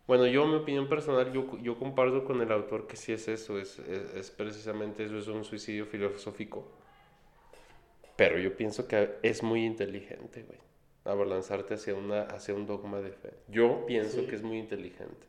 [0.05, 3.57] bueno, yo, mi opinión personal, yo, yo comparto con el autor que sí es eso,
[3.57, 6.67] es, es, precisamente eso, es un suicidio filosófico.
[8.15, 10.59] Pero yo pienso que es muy inteligente, güey,
[11.05, 13.31] abalanzarte hacia, una, hacia un dogma de fe.
[13.47, 14.27] Yo pienso Sí.
[14.27, 15.27] que es muy inteligente.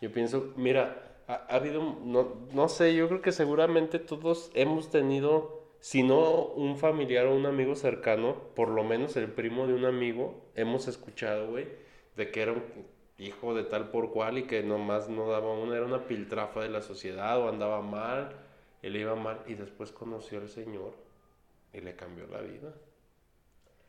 [0.00, 4.90] Yo pienso, mira, ha, ha habido, no, no sé, yo creo que seguramente todos hemos
[4.90, 9.74] tenido, si no un familiar o un amigo cercano, por lo menos el primo de
[9.74, 11.66] un amigo, hemos escuchado, güey,
[12.16, 12.62] de que era un
[13.18, 16.68] hijo de tal por cual y que nomás no daba una, era una piltrafa de
[16.68, 18.32] la sociedad o andaba mal,
[18.82, 20.92] le iba mal, y después conoció al Señor
[21.74, 22.72] y le cambió la vida.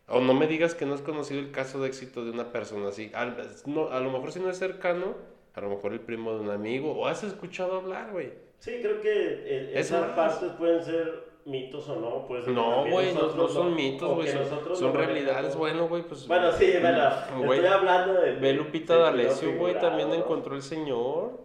[0.07, 2.89] O no me digas que no has conocido el caso de éxito de una persona
[2.89, 3.11] así.
[3.13, 5.15] Al- no, a lo mejor si no es cercano,
[5.55, 8.31] a lo mejor el primo de un amigo, o has escuchado hablar, güey.
[8.59, 10.15] Sí, creo que eh, Es esas más.
[10.15, 12.25] partes pueden ser mitos o no.
[12.27, 15.55] Pues, No, güey, no, no son lo- mitos, güey, son, son realidades.
[15.55, 16.27] Bueno, güey, pues...
[16.27, 17.09] Bueno, sí, bueno,
[17.45, 18.31] Güey, estoy hablando de...
[18.33, 21.44] Ve Lupita D'Alessio, güey, también encontró el señor.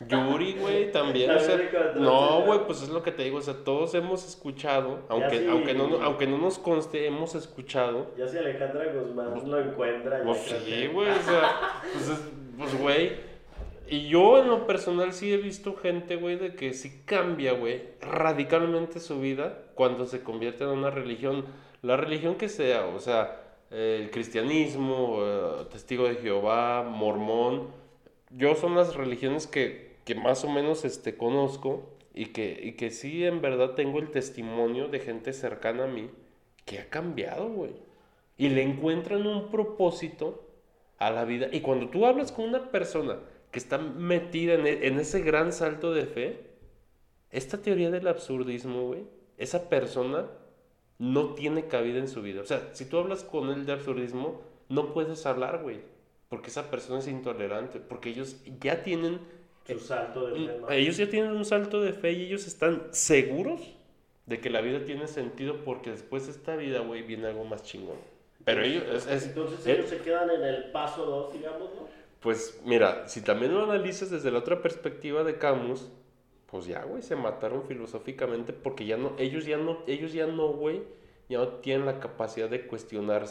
[0.00, 1.30] Yuri, güey, también.
[1.30, 1.58] o sea,
[1.96, 3.38] no, güey, pues es lo que te digo.
[3.38, 5.46] O sea, todos hemos escuchado, aunque, sí.
[5.48, 8.12] aunque, no, aunque no nos conste, hemos escuchado.
[8.16, 10.22] Ya si Alejandra Guzmán lo encuentra...
[10.22, 12.28] Pues sí, güey, o sea, pues, es-
[12.58, 13.12] pues, güey.
[13.88, 17.82] Y yo en lo personal sí he visto gente, güey, de que sí cambia, güey,
[18.00, 21.44] radicalmente su vida cuando se convierte en una religión.
[21.82, 27.68] La religión que sea, o sea, el cristianismo, eh, testigo de Jehová, mormón.
[28.30, 32.90] Yo son las religiones que, que más o menos este, conozco y que, y que
[32.90, 36.10] sí en verdad tengo el testimonio de gente cercana a mí
[36.64, 37.72] que ha cambiado, güey.
[38.36, 40.44] Y le encuentran un propósito
[40.98, 41.48] a la vida.
[41.52, 43.18] Y cuando tú hablas con una persona
[43.50, 46.40] que está metida en, e- en ese gran salto de fe,
[47.30, 49.04] esta teoría del absurdismo, güey,
[49.38, 50.26] esa persona
[50.98, 52.40] no tiene cabida en su vida.
[52.40, 55.80] O sea, si tú hablas con él de absurdismo, no puedes hablar, güey.
[56.28, 57.80] Porque esa persona es intolerante.
[57.80, 59.20] Porque ellos ya tienen
[59.66, 60.74] Su salto de tema.
[60.74, 63.60] ellos ya tienen un salto de fe y ellos están seguros
[64.26, 67.62] de que la vida tiene sentido porque después de esta vida, güey, viene algo más
[67.62, 67.96] chingón.
[68.44, 71.86] Pero ellos, es- es- Entonces eh, ellos se quedan en el paso 2, digamos, ¿no?
[72.20, 75.88] pues mira, si también lo analizas desde la otra perspectiva de Camus,
[76.50, 80.48] pues ya, güey, se mataron filosóficamente porque ya no, ellos ya no, ellos ya no,
[80.48, 80.82] güey,
[81.28, 83.26] ya no tienen la capacidad de cuestionar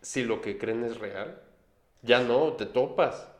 [0.00, 1.40] si lo que creen es real.
[2.02, 3.30] Ya no, te topas.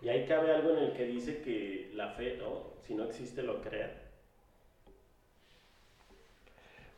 [0.00, 2.74] Y ahí cabe algo en el que dice que la fe, ¿no?
[2.86, 4.02] Si no existe, lo crea.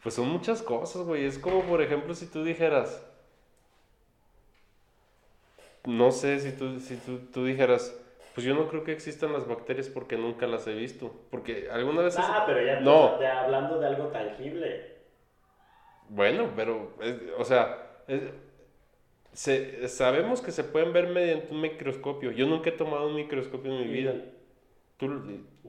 [0.03, 1.25] Pues son muchas cosas, güey.
[1.25, 3.05] Es como, por ejemplo, si tú dijeras.
[5.85, 7.95] No sé, si tú, si tú, tú dijeras.
[8.35, 11.13] Pues yo no creo que existan las bacterias porque nunca las he visto.
[11.31, 12.17] Porque alguna vez.
[12.19, 13.07] Ah, pero ya No.
[13.07, 14.99] estás de- hablando de algo tangible.
[16.09, 16.93] Bueno, pero.
[17.01, 17.85] es- o sea.
[18.07, 18.23] es-
[19.39, 22.33] se- sabemos que se pueden ver mediante un microscopio.
[22.33, 24.15] Yo nunca he tomado un microscopio en mi vida.
[24.97, 25.07] Tú,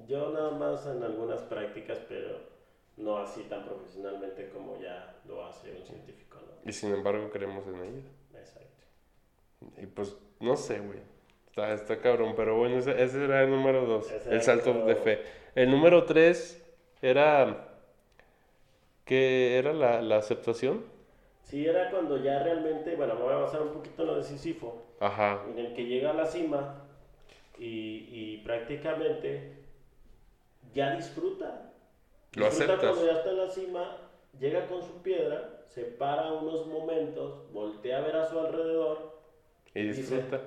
[0.07, 2.39] Yo nada más en algunas prácticas, pero
[2.97, 6.69] no así tan profesionalmente como ya lo hace un científico, ¿no?
[6.69, 8.05] y sin embargo creemos en ellas.
[8.33, 8.85] Exacto.
[9.81, 10.99] Y pues, no sé, güey.
[11.47, 14.95] Está, está cabrón, pero bueno, ese, ese era el número dos, Ese el salto de
[14.95, 15.21] fe.
[15.55, 16.63] El número tres
[17.01, 17.65] era...
[19.05, 20.83] ¿Qué era la, la aceptación?
[21.49, 24.23] Sí, era cuando ya realmente, bueno, me voy a basar un poquito en lo de
[24.23, 25.43] Sísifo, Ajá.
[25.49, 26.83] en el que llega a la cima
[27.57, 29.53] y, y prácticamente
[30.75, 31.71] ya disfruta.
[32.35, 32.91] Lo disfruta aceptas.
[32.91, 33.97] cuando ya está en la cima,
[34.39, 39.19] llega con su piedra, se para unos momentos, voltea a ver a su alrededor.
[39.73, 40.41] Y Dice, disfruta.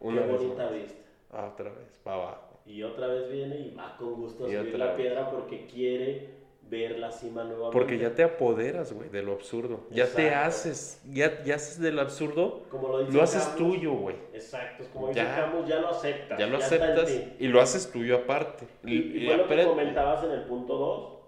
[0.00, 0.72] Qué vez bonita más.
[0.74, 0.98] vista.
[1.32, 2.58] Ah, otra vez, para abajo.
[2.66, 6.37] Y otra vez viene y va con gusto a subir la piedra porque quiere
[6.68, 7.72] ver la cima nuevamente.
[7.72, 9.80] Porque ya te apoderas, güey, de lo absurdo.
[9.90, 13.92] Ya te haces, ya, ya haces del absurdo, Como lo, dice lo haces Camus, tuyo,
[13.92, 14.16] güey.
[14.32, 15.36] Exacto, es como Ya.
[15.36, 16.38] Camus, ya lo aceptas.
[16.38, 18.66] Ya lo aceptas y lo haces tuyo aparte.
[18.84, 21.18] Y, y y fue lo que comentabas en el punto 2,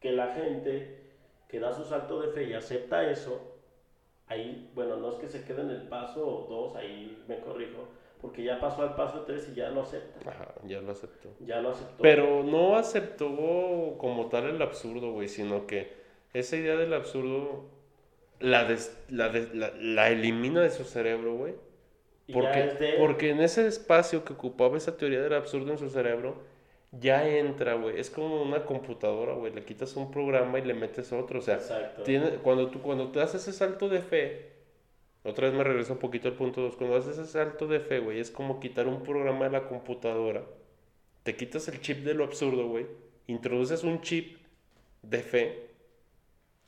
[0.00, 1.02] que la gente
[1.48, 3.40] que da su salto de fe y acepta eso,
[4.26, 7.88] ahí, bueno, no es que se quede en el paso 2, ahí me corrijo,
[8.24, 10.30] porque ya pasó al paso 3 y ya lo acepta.
[10.30, 11.28] Ajá, ya lo aceptó.
[11.40, 12.02] Ya lo aceptó.
[12.02, 15.92] Pero no aceptó como tal el absurdo, güey, sino que
[16.32, 17.66] esa idea del absurdo
[18.40, 21.52] la, des- la, des- la, la elimina de su cerebro, güey.
[22.32, 26.36] Porque, de- porque en ese espacio que ocupaba esa teoría del absurdo en su cerebro,
[26.92, 28.00] ya entra, güey.
[28.00, 29.52] Es como una computadora, güey.
[29.52, 31.40] Le quitas un programa y le metes otro.
[31.40, 31.58] O sea,
[32.04, 34.53] tiene, cuando, tú, cuando te haces ese salto de fe,
[35.24, 36.76] otra vez me regreso un poquito al punto 2.
[36.76, 40.44] Cuando haces ese salto de fe, güey, es como quitar un programa de la computadora.
[41.22, 42.86] Te quitas el chip de lo absurdo, güey.
[43.26, 44.36] Introduces un chip
[45.00, 45.70] de fe.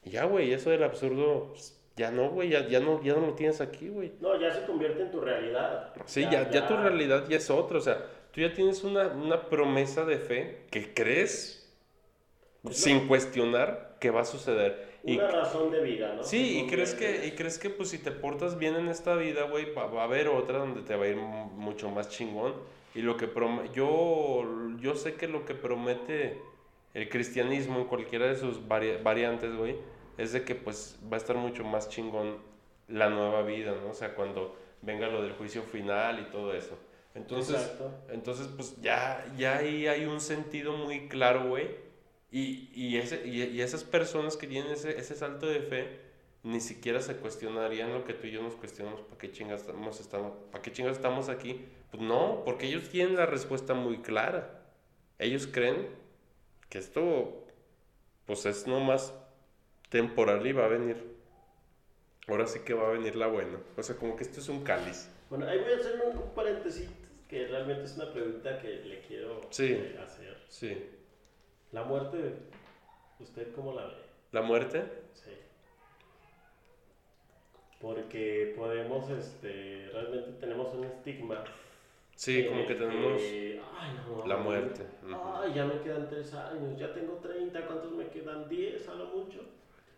[0.02, 2.48] Y ya, güey, eso del absurdo, pues, ya no, güey.
[2.48, 4.12] Ya, ya, no, ya no lo tienes aquí, güey.
[4.20, 5.92] No, ya se convierte en tu realidad.
[6.06, 7.76] Sí, ya, ya, tu realidad ya es otra.
[7.76, 11.70] O sea, tú ya tienes una, una promesa de fe que crees
[12.70, 14.95] sin cuestionar qué va a suceder.
[15.06, 16.22] Una y, razón de vida, ¿no?
[16.24, 19.44] Sí, y crees que, y crees que pues si te portas bien en esta vida,
[19.44, 22.54] güey, va, va a haber otra donde te va a ir mu- mucho más chingón.
[22.94, 24.42] Y lo que prom- yo,
[24.80, 26.40] yo sé que lo que promete
[26.94, 29.76] el cristianismo en cualquiera de sus vari- variantes, güey,
[30.18, 32.38] es de que pues va a estar mucho más chingón
[32.88, 33.90] la nueva vida, ¿no?
[33.90, 36.78] O sea, cuando venga lo del juicio final y todo eso.
[37.14, 37.90] Entonces, Exacto.
[38.10, 41.68] entonces pues ya, ya ahí hay un sentido muy claro, güey.
[42.36, 46.00] Y, y, ese, y, y esas personas que tienen ese, ese salto de fe,
[46.42, 50.00] ni siquiera se cuestionarían lo que tú y yo nos cuestionamos, ¿para qué chingas estamos,
[50.00, 51.64] estamos, ¿para qué chingas estamos aquí?
[51.90, 54.66] Pues no, porque ellos tienen la respuesta muy clara.
[55.18, 55.88] Ellos creen
[56.68, 57.46] que esto,
[58.26, 59.14] pues es nomás
[59.88, 61.16] temporal y va a venir.
[62.28, 63.58] Ahora sí que va a venir la buena.
[63.78, 65.08] O sea, como que esto es un cáliz.
[65.30, 66.86] Bueno, ahí voy a hacer un, un paréntesis
[67.28, 69.72] que realmente es una pregunta que le quiero Sí.
[69.72, 70.36] eh, hacer.
[70.48, 70.76] Sí.
[71.72, 72.34] La muerte,
[73.20, 73.94] ¿usted cómo la ve?
[74.32, 75.30] La muerte, Sí.
[77.80, 81.44] Porque podemos, este, realmente tenemos un estigma.
[82.14, 83.60] sí, como que tenemos ay,
[84.08, 84.86] no, la muerte.
[85.34, 88.48] Ay, ya me quedan tres años, ya tengo 30, ¿cuántos me quedan?
[88.48, 89.40] 10 a lo mucho.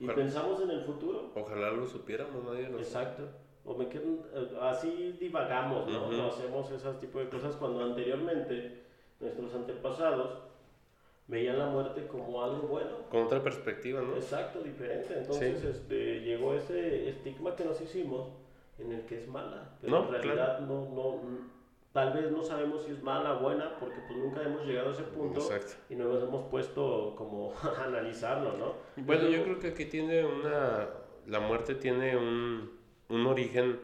[0.00, 0.18] Y Claro.
[0.20, 1.30] pensamos en el futuro.
[1.34, 3.22] Ojalá lo supiéramos, nadie lo Exacto.
[3.64, 6.04] O me quedan, eh, así divagamos, ¿no?
[6.08, 6.12] Ujú.
[6.16, 8.82] No hacemos ese tipo de cosas cuando anteriormente
[9.20, 10.40] nuestros antepasados
[11.28, 12.90] veían la muerte como algo bueno.
[13.10, 14.16] Con otra perspectiva, ¿no?
[14.16, 15.14] Exacto, diferente.
[15.18, 18.28] Entonces este, llegó ese estigma que nos hicimos
[18.78, 19.76] en el que es mala.
[19.80, 21.20] Pero No, en realidad no, no,
[21.92, 24.92] tal vez no sabemos si es mala o buena porque pues nunca hemos llegado a
[24.92, 25.72] ese punto Exacto.
[25.90, 28.74] y no nos hemos puesto como a analizarlo, ¿no?
[29.04, 30.88] Bueno, yo creo que aquí tiene una...
[31.26, 32.70] La muerte tiene un,
[33.10, 33.80] un origen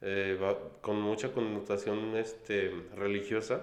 [0.00, 3.60] eh, va- con mucha connotación este, religiosa.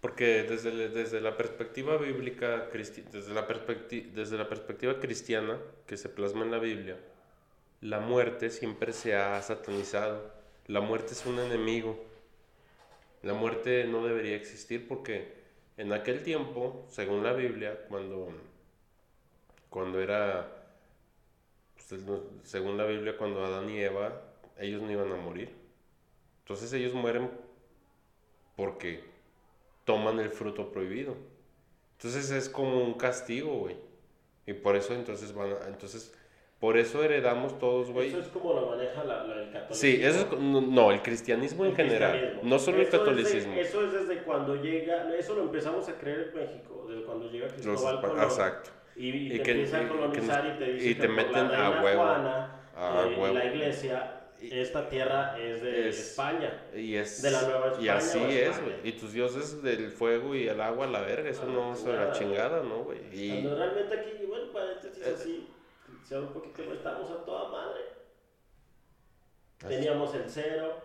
[0.00, 6.08] Porque desde, desde la perspectiva bíblica, desde la, perspecti- desde la perspectiva cristiana que se
[6.08, 6.96] plasma en la Biblia,
[7.80, 10.32] la muerte siempre se ha satanizado.
[10.66, 11.98] La muerte es un enemigo.
[13.22, 15.32] La muerte no debería existir porque
[15.76, 18.28] en aquel tiempo, según la Biblia, cuando,
[19.68, 20.48] cuando era,
[21.74, 22.00] pues,
[22.44, 24.22] según la Biblia, cuando Adán y Eva,
[24.58, 25.50] ellos no iban a morir.
[26.40, 27.30] Entonces ellos mueren
[28.56, 29.17] porque
[29.88, 31.16] toman el fruto prohibido.
[31.96, 33.76] Entonces es como un castigo, güey.
[34.46, 36.14] Y por eso entonces van a, entonces
[36.60, 38.08] por eso heredamos todos, güey.
[38.08, 39.74] Eso es como lo maneja la, la- el catolicismo.
[39.74, 42.50] Sí, eso es, no, no, el cristianismo en El general, cristianismo.
[42.50, 43.54] no solo el Eso es de- catolicismo.
[43.54, 47.46] eso es desde cuando llega, eso lo empezamos a creer en México, desde cuando llega
[47.46, 48.22] Los Cristóbal Colón.
[48.24, 48.70] Exacto.
[48.96, 50.94] Y, y Y te que- empieza y- a que colonizar nos- y te dice y
[50.94, 52.02] que te por meten la a huevo.
[52.02, 53.34] Juana, A eh, y huevo.
[53.34, 56.66] la iglesia, Y- esta tierra es de Es- España.
[56.74, 58.74] Y es De la Nueva y España así o es, güey.
[58.84, 62.12] Y tus dioses del fuego y el agua, la verga, eso Ah, no es la
[62.12, 63.00] chingada, ¿no, güey?
[63.12, 65.12] Y Cuando realmente aquí, bueno, paréntesis Eh.
[65.14, 65.48] así,
[66.04, 67.80] se un poquito, estamos a toda madre.
[69.60, 69.68] Así.
[69.74, 70.80] Teníamos el cero,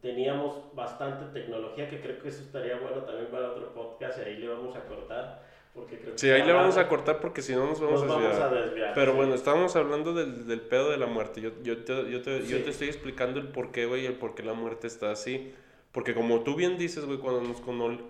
[0.00, 4.36] teníamos bastante tecnología, que creo que eso estaría bueno también para otro podcast, y ahí
[4.36, 5.45] le vamos a cortar,
[5.76, 6.18] porque creo que...
[6.18, 8.52] Sí, ahí le vamos a cortar porque si no nos vamos Nos a vamos desviar.
[8.52, 8.92] a desviar.
[8.94, 9.16] Pero sí.
[9.16, 11.40] bueno, estábamos hablando del, del pedo de la muerte.
[11.40, 12.62] Yo, yo, te, yo, te, yo Sí.
[12.64, 15.52] te estoy explicando el por qué, güey, el por qué la muerte está así.
[15.92, 17.60] Porque como tú bien dices, güey, cuando nos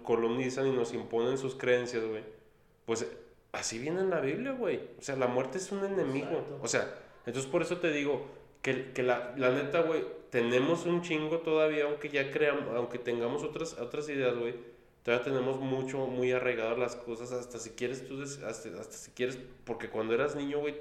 [0.02, 2.22] colonizan y nos imponen sus creencias, güey,
[2.84, 3.06] pues
[3.52, 4.80] así viene en la Biblia, güey.
[4.98, 6.30] O sea, la muerte es un enemigo.
[6.30, 6.58] Exacto.
[6.62, 6.94] O sea,
[7.26, 8.26] entonces por eso te digo
[8.62, 13.42] que, que la, la neta, güey, tenemos un chingo todavía, aunque ya creamos, aunque tengamos
[13.44, 14.54] otras, otras ideas, güey.
[15.06, 19.38] Todavía tenemos mucho, muy arraigadas las cosas, hasta si quieres tú, hasta, hasta si quieres,
[19.64, 20.74] porque cuando eras niño, güey,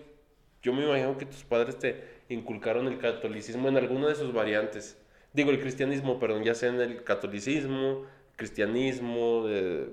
[0.64, 4.98] yo me imagino que tus padres te inculcaron el catolicismo en alguna de sus variantes.
[5.32, 9.92] Digo, el cristianismo, perdón, ya sea en el catolicismo, cristianismo, eh,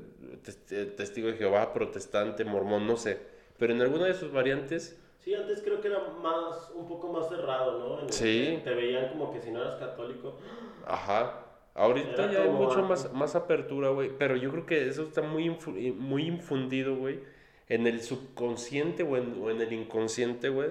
[0.71, 3.19] eh, testigo de Jehová, protestante, mormón, no sé.
[3.59, 7.29] Pero en alguna de sus variantes, Sí, antes creo que era más, un poco más
[7.29, 8.01] cerrado, ¿no?
[8.01, 8.63] En Sí.
[8.65, 10.39] Te veían como que si no eras católico.
[10.87, 11.52] ajá.
[11.75, 14.11] Ahorita ya hay mucho más, más apertura, güey.
[14.19, 17.21] Pero yo creo que eso está muy, infu- muy infundido, güey,
[17.69, 20.71] en el subconsciente o en, o en el inconsciente, güey,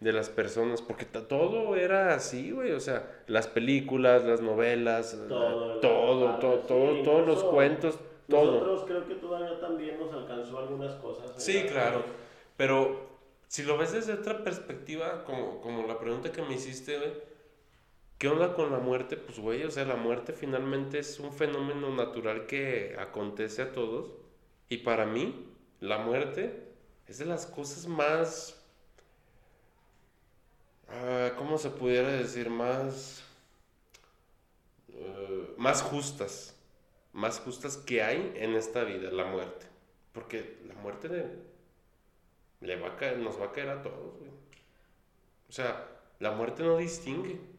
[0.00, 0.82] de las personas.
[0.82, 2.72] Porque todo era así, güey.
[2.72, 7.44] O sea, las películas, las novelas, Todo, todo, todo, la- todo, sí, todo- todos los
[7.44, 7.98] cuentos,
[8.28, 8.52] todo.
[8.52, 11.32] Nosotros creo que todavía también nos alcanzó algunas cosas.
[11.42, 12.02] Sí, la- claro.
[12.58, 13.06] Pero
[13.48, 17.12] si lo ves desde otra perspectiva, como, como la pregunta que me hiciste, güey,
[18.22, 19.16] ¿qué onda con la muerte?
[19.16, 24.12] Pues, güey, o sea, la muerte finalmente es un fenómeno natural que acontece a todos.
[24.68, 25.48] Y para mí,
[25.80, 26.68] la muerte
[27.08, 28.62] es de las cosas más...
[30.88, 32.48] ah, ¿Cómo se pudiera decir?
[32.48, 33.24] Más...
[34.90, 36.56] eh, más justas.
[37.12, 39.66] Más justas que hay en esta vida, la muerte.
[40.12, 41.26] Porque la muerte
[43.18, 44.30] nos va a caer a todos, güey.
[45.48, 45.88] O sea,
[46.20, 47.51] la muerte no distingue.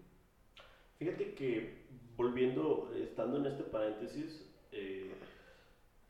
[1.04, 1.70] Fíjate que
[2.16, 4.41] volviendo, estando en este paréntesis,
[4.72, 5.12] eh,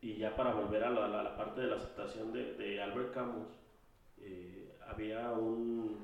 [0.03, 3.47] y ya para volver a la, la- parte de la aceptación de, de Albert Camus,
[4.21, 5.97] eh, había un,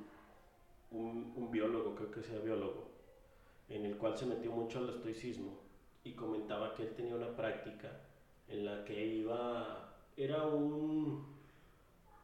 [0.90, 2.90] un, un biólogo, creo que sea biólogo,
[3.70, 5.54] en el cual se metió mucho al estoicismo
[6.04, 7.96] y comentaba que él tenía una práctica
[8.48, 9.86] en la que iba,
[10.18, 11.28] era un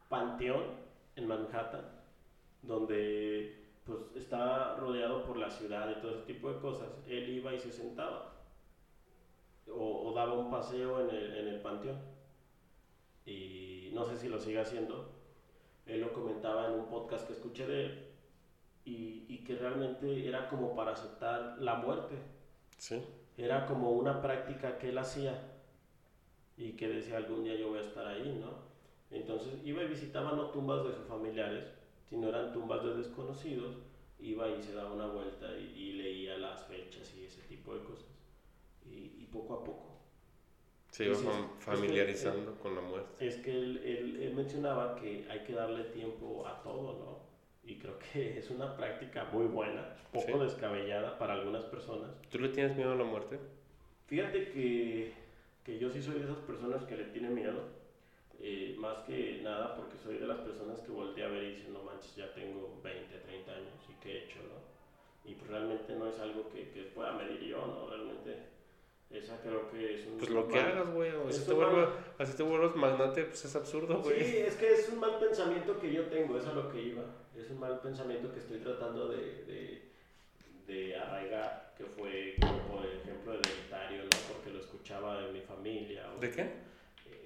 [0.08, 0.64] panteón
[1.14, 1.84] en Manhattan,
[2.62, 7.54] donde pues estaba rodeado por la ciudad y todo ese tipo de cosas, él iba
[7.54, 8.32] y se sentaba.
[9.68, 11.98] O, o daba un paseo en el, en el panteón.
[13.24, 15.08] Y no sé si lo sigue haciendo,
[15.86, 18.02] él lo comentaba en un podcast que escuché de él.
[18.84, 22.14] Y, y que realmente era como para aceptar la muerte,
[22.78, 23.02] Sí.
[23.36, 25.52] era como una práctica que él hacía.
[26.56, 28.64] Y que decía algún día yo voy a estar ahí, ¿no?
[29.10, 31.64] Entonces iba y visitaba no tumbas de sus familiares,
[32.08, 33.76] sino eran tumbas de desconocidos,
[34.20, 37.82] iba y se daba una vuelta y, y leía las fechas y ese tipo de
[37.84, 38.06] cosas.
[38.84, 39.96] Y, y poco a poco.
[40.90, 41.40] Se iba Sí, sí, fam- sí.
[41.42, 43.26] Es que, familiarizando con la muerte.
[43.26, 47.26] Es que él, él- él mencionaba que hay que darle tiempo a todo, ¿no?
[47.70, 50.44] Y creo que es una práctica muy buena, poco Sí.
[50.44, 52.10] descabellada para algunas personas.
[52.30, 53.38] ¿Tú le tienes miedo a la muerte?
[54.06, 55.12] Fíjate que,
[55.64, 57.60] que yo sí soy de esas personas que le tienen miedo,
[58.40, 61.68] eh, más que nada porque soy de las personas que voltea a ver y dice,
[61.70, 64.76] no manches, ya tengo 20, 30 años y qué he hecho, ¿no?
[65.30, 67.88] Y pues realmente no es algo que, que pueda medir yo, ¿no?
[67.88, 68.36] Realmente
[69.10, 70.18] esa creo que es un...
[70.18, 71.10] Pues lo que mal- hagas, güey.
[71.12, 74.36] o Si te, vuelvas, así te vuelvas magnate, pues es absurdo, Sí, güey.
[74.38, 77.02] es que es un mal pensamiento que yo tengo, es a lo que iba.
[77.36, 79.82] Es un mal pensamiento que estoy tratando de, de,
[80.66, 84.10] de arraigar, que fue, como por ejemplo, hereditario, ¿no?
[84.32, 86.04] Porque lo escuchaba de mi familia.
[86.16, 86.50] o- ¿De qué?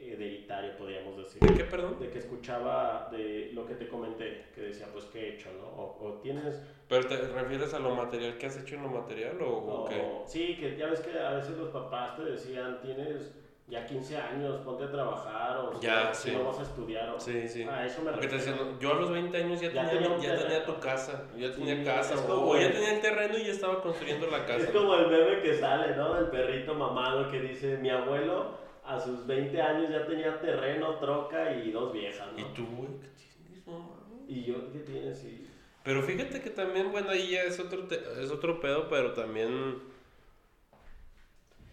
[0.01, 1.41] Eh, Hereditario, podríamos decir.
[1.43, 1.99] ¿De qué, perdón?
[2.01, 5.67] De que escuchaba de lo que te comenté, que decía, pues, ¿qué he hecho, no?
[5.67, 6.61] O, o tienes...
[6.89, 10.03] ¿Pero te refieres a lo material que has hecho en lo material o, o qué?
[10.27, 13.33] sí, que ya ves que a veces los papás te decían, tienes
[13.69, 16.37] ya 15 años, ponte a trabajar, o Ya, si sí.
[16.37, 17.21] no vas a estudiar, o...
[17.21, 17.63] Sí, sí.
[17.63, 18.37] A eso me refiero.
[18.37, 21.53] decían, yo a los 20 años ya, Ya tenía, tenía ya tenía tu casa, ya
[21.53, 24.45] Sí, tenía casa, es o, ya el- tenía el terreno y ya estaba construyendo la
[24.47, 24.65] casa.
[24.65, 26.15] Es como el meme que sale, ¿no?
[26.15, 28.59] Del perrito mamado que dice, mi abuelo
[28.91, 32.39] a sus 20 años ya tenía terreno, troca y dos viejas, ¿no?
[32.39, 32.89] ¿Y tú, güey?
[33.01, 33.95] ¿Qué tienes, no?
[34.29, 35.25] Y yo, ¿qué tienes?
[35.25, 35.47] Y...
[35.85, 39.79] Pero fíjate que también, bueno, ahí ya es otro, te- es otro pedo, pero también...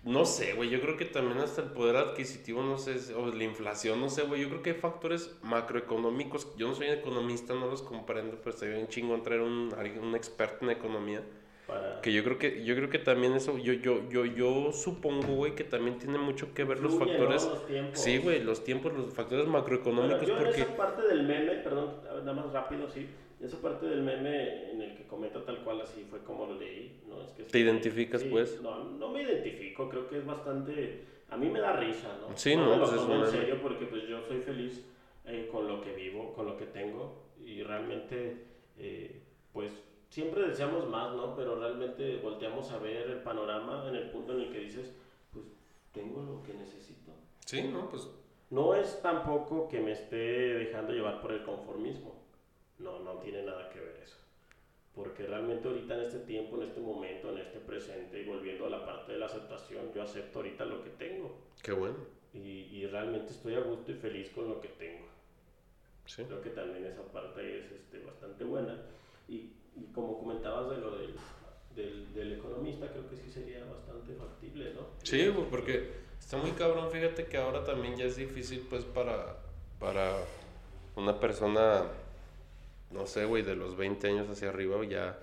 [0.03, 3.43] No sé, güey, yo creo que también hasta el poder adquisitivo, no sé, o la
[3.43, 7.67] inflación, no sé, güey, yo creo que hay factores macroeconómicos, yo no soy economista, no
[7.67, 11.23] los comprendo, pero estaría bien chingón traer un, un experto en economía,
[11.67, 12.01] Para...
[12.01, 15.53] que yo creo que, yo creo que también eso, yo, yo, yo, yo supongo, güey,
[15.55, 17.17] que también tiene mucho que ver los Fluye, ¿no?
[17.17, 17.99] factores, Los tiempos.
[17.99, 20.61] sí, güey, los tiempos, los factores Bueno, macroeconómicos, yo en porque...
[20.61, 23.07] esa parte del meme, perdón, nada más rápido, sí.
[23.39, 27.01] Esa parte del meme en el que comenta tal cual así fue como lo leí,
[27.07, 27.21] ¿no?
[27.21, 28.59] Es que ¿Te identificas, sí, pues?
[28.63, 31.03] No, no me identifico, creo que es bastante...
[31.29, 32.35] A mí me da risa, ¿no?
[32.35, 34.85] Sí, no, no, me lo pues es tomo en serio porque pues yo soy feliz
[35.25, 38.45] eh, con lo que vivo, con lo que tengo y realmente
[38.79, 39.71] eh, pues
[40.09, 41.35] siempre deseamos más, ¿no?
[41.35, 44.93] Pero realmente volteamos a ver el panorama en el punto en el que dices,
[45.31, 45.45] pues
[45.93, 47.11] tengo lo que necesito.
[47.45, 48.09] Sí, no, pues
[48.49, 52.15] No es tampoco que me esté dejando llevar por el conformismo.
[52.79, 54.17] No, no tiene nada que ver eso.
[54.95, 58.69] Porque realmente ahorita en este tiempo, en este momento, en este presente, y volviendo a
[58.69, 61.37] la parte de la aceptación, yo acepto ahorita lo que tengo.
[61.61, 61.97] qué bueno,
[62.33, 62.39] Y,
[62.71, 65.07] y realmente estoy a gusto y feliz con lo que tengo.
[66.05, 66.23] sí.
[66.25, 68.81] Creo que también esa parte es este, bastante buena.
[69.27, 71.15] Y, y como comentabas de lo del,
[71.75, 74.81] del, del economista, creo que sí sería bastante factible, ¿no?
[75.03, 79.37] Sí, porque está muy cabrón, fíjate que ahora también ya es difícil pues para,
[79.79, 80.17] para
[80.95, 81.83] una persona,
[82.91, 85.19] no sé, güey, de los 20 años hacia arriba ya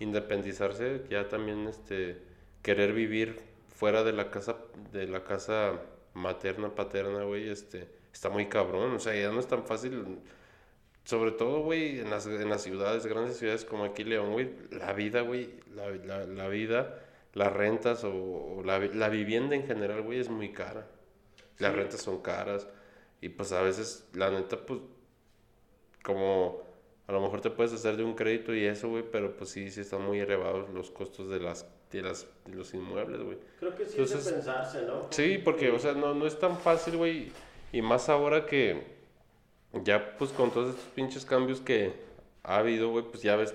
[0.00, 2.18] independizarse, ya también este
[2.62, 3.40] querer vivir
[3.74, 4.56] fuera de la casa
[4.92, 5.80] de la casa
[6.14, 10.18] materna, paterna, güey, este está muy cabrón, o sea, ya no es tan fácil
[11.08, 14.92] sobre todo, güey, en las, en las ciudades, grandes ciudades como aquí León, güey, la
[14.92, 16.98] vida, güey, la, la, la vida,
[17.32, 20.86] las rentas o, o la, la vivienda en general, güey, es muy cara.
[21.58, 21.76] Las Sí.
[21.78, 22.68] rentas son caras
[23.22, 24.80] y pues a veces, la neta, pues,
[26.02, 26.62] como
[27.06, 29.70] a lo mejor te puedes hacer de un crédito y eso, güey, pero pues sí,
[29.70, 33.38] sí están muy elevados los costos de las de, las, de los inmuebles, güey.
[33.58, 35.06] Creo que sí es Entonces, de pensarse, ¿no?
[35.08, 37.32] Sí, porque, o sea, no, no es tan fácil, güey.
[37.72, 38.97] Y más ahora que
[39.72, 41.92] ya, pues, con todos estos pinches cambios que
[42.42, 43.54] ha habido, güey, pues ya ves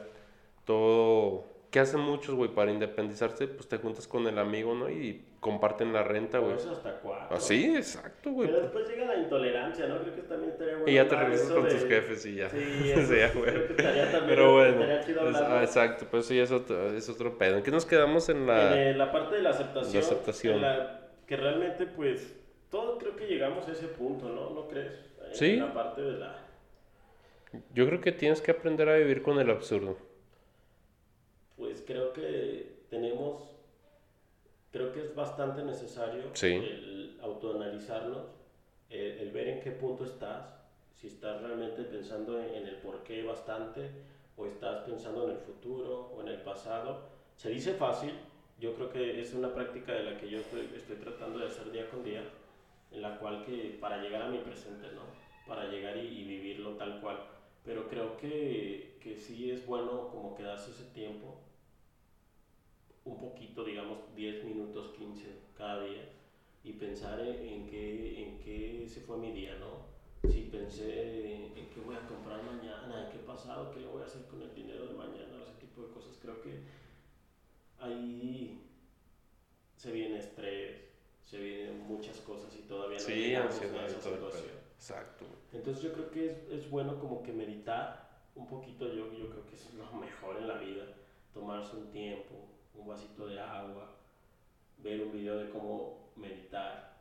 [0.66, 1.46] todo.
[1.72, 3.48] ¿Qué hacen muchos, güey, para independizarse?
[3.48, 4.92] Pues te juntas con el amigo, ¿no?
[4.92, 6.54] Y comparten la renta, güey.
[6.54, 7.36] Pues hasta cuatro.
[7.36, 8.48] Así, exacto, güey.
[8.48, 10.00] Pero después llega la intolerancia, ¿no?
[10.02, 12.50] Creo que también estaría y ya te regresas con tus jefes y ya.
[12.52, 12.58] Sí,
[12.96, 16.40] eso, ya, creo que estaría también, Pero bueno, estaría chido es- ah, exacto, pues sí,
[16.40, 17.58] es otro, es otro pedo.
[17.58, 18.74] ¿En qué nos quedamos en la...?
[18.80, 20.62] En eh, la parte de la aceptación, La aceptación.
[20.62, 22.36] la que realmente pues
[22.70, 24.52] todos creo que llegamos a ese punto, ¿no?
[24.52, 24.94] ¿No crees?
[25.34, 25.58] Sí.
[25.58, 26.40] la parte de la...
[27.74, 29.98] Yo creo que tienes que aprender a vivir con el absurdo.
[31.56, 33.44] Pues creo que tenemos,
[34.72, 36.54] creo que es bastante necesario Sí.
[36.56, 38.26] el autoanalizarnos,
[38.90, 40.54] el, el ver en qué punto estás,
[40.96, 43.90] si estás realmente pensando en, en el por qué bastante,
[44.36, 47.02] o estás pensando en el futuro o en el pasado.
[47.36, 48.14] Se dice fácil,
[48.60, 51.72] yo creo que es una práctica de la que yo estoy, estoy tratando de hacer
[51.72, 52.24] día con día,
[52.92, 55.02] en la cual que para llegar a mi presente, ¿no?
[55.48, 57.20] Para llegar y, y vivirlo tal cual.
[57.64, 61.40] Pero creo que, que sí es bueno como quedarse ese tiempo,
[63.06, 65.26] un poquito, digamos 10 minutos, 15
[65.58, 66.10] cada día,
[66.64, 69.92] y pensar en, en qué, en qué se fue mi día, ¿no?
[70.30, 74.02] Si pensé en, en qué voy a comprar mañana, en qué pasado, qué le voy
[74.02, 76.18] a hacer con el dinero de mañana, ese tipo de cosas.
[76.22, 76.62] Creo que
[77.80, 78.62] ahí
[79.76, 80.82] se viene estrés,
[81.26, 84.63] se vienen muchas cosas y todavía no Sí, llegamos a esa situación.
[84.84, 85.24] Exacto.
[85.54, 89.46] Entonces yo creo que es, es bueno como que meditar un poquito, yo, yo creo
[89.46, 90.84] que es lo mejor en la vida,
[91.34, 93.96] tomarse un tiempo, un vasito de agua,
[94.80, 96.98] ver un video de cómo meditar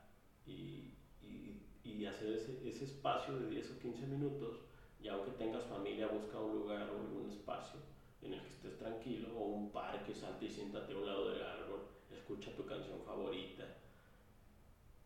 [0.47, 4.61] y, y, y hacer ese, ese espacio de 10 o 15 minutos
[5.01, 7.81] y aunque tengas familia busca un lugar o algún espacio
[8.23, 11.43] en el que estés tranquilo o un parque, salte y siéntate a un lado del
[11.43, 11.81] árbol,
[12.13, 13.82] escucha tu canción favorita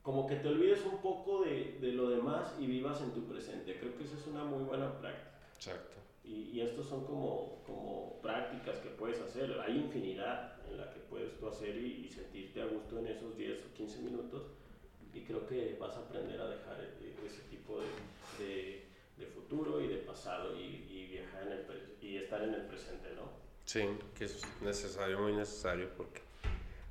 [0.07, 3.77] como que te olvides un poco de, de lo demás y vivas en tu presente.
[3.77, 5.33] Creo que esa es una muy buena práctica.
[5.57, 5.97] Exacto.
[6.23, 9.59] Y, y estos son como, como prácticas que puedes hacer.
[9.67, 13.37] Hay infinidad en la que puedes tú hacer y, y sentirte a gusto en esos
[13.37, 14.45] 10 o 15 minutos.
[15.13, 18.87] Y creo que vas a aprender a dejar e- ese tipo de, de,
[19.19, 21.67] de futuro y de pasado y, y viajar en el
[22.01, 23.29] y estar en el presente, ¿no?
[23.65, 23.83] Sí,
[24.17, 26.21] que es necesario, muy necesario, porque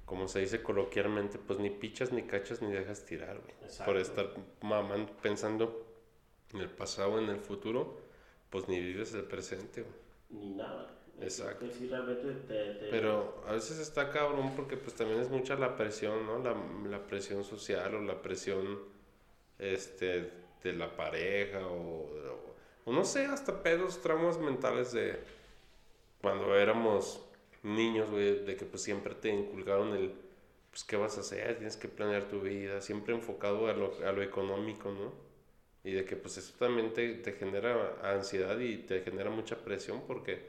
[0.06, 3.54] como se dice coloquialmente, pues ni pichas, ni cachas, ni dejas tirar, güey.
[3.86, 5.86] Por estar mamando, pensando
[6.54, 8.00] en el pasado en el futuro,
[8.50, 9.96] pues ni vives el presente, güey.
[10.30, 10.92] Ni nada.
[11.22, 11.66] Exacto.
[11.72, 15.76] Sí, realmente te, te- Pero a veces está cabrón porque pues también es mucha la
[15.78, 16.40] presión, ¿no?
[16.40, 16.56] La,
[16.90, 18.80] la presión social o la presión
[19.58, 20.30] este,
[20.64, 22.10] de la pareja o,
[22.86, 25.20] o no sé, hasta pedos, traumas mentales de
[26.22, 27.25] cuando éramos
[27.66, 30.14] niños, güey, de que pues siempre te inculcaron el,
[30.72, 34.12] pues qué vas a hacer, tienes que planear tu vida, siempre enfocado a lo, a
[34.12, 35.14] lo económico, ¿no?
[35.84, 40.04] Y de que pues eso también te, te genera ansiedad y te genera mucha presión
[40.08, 40.42] porque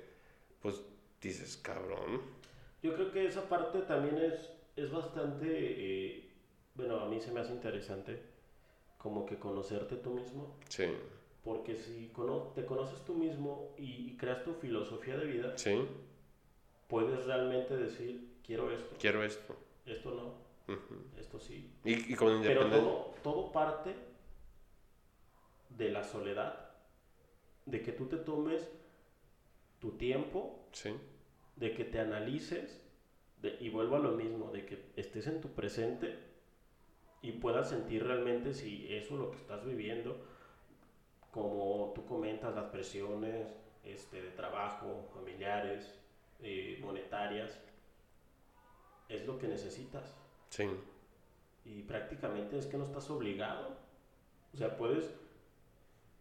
[0.63, 0.83] pues
[1.23, 2.23] dices, cabrón,
[2.83, 6.31] Yo creo que esa parte también es, es bastante, eh,
[6.75, 8.21] bueno, a mí se me hace interesante
[8.99, 10.87] como que conocerte tú mismo, sí,
[11.45, 15.79] porque si cono- te conoces tú mismo y, y creas tu filosofía de vida, sí,
[16.89, 19.57] puedes realmente decir, quiero esto, quiero esto.
[19.87, 20.77] esto no,
[21.19, 21.71] esto sí.
[21.85, 23.95] Y, y con Pero todo, todo parte
[25.71, 26.71] de la soledad,
[27.67, 28.69] de que tú te tomes
[29.81, 30.95] tu tiempo Sí,
[31.57, 32.83] de que te analices
[33.43, 36.17] de- y vuelvo a lo mismo, de que estés en tu presente
[37.23, 40.17] y puedas sentir realmente si eso lo que estás viviendo,
[41.31, 43.47] como tú comentas, las presiones
[43.85, 45.95] este, de trabajo, familiares,
[46.43, 47.59] eh, monetarias,
[49.09, 50.15] es lo que necesitas.
[50.51, 50.69] sí,
[51.65, 53.77] Y prácticamente es que no estás obligado.
[54.55, 55.15] O sea, puedes...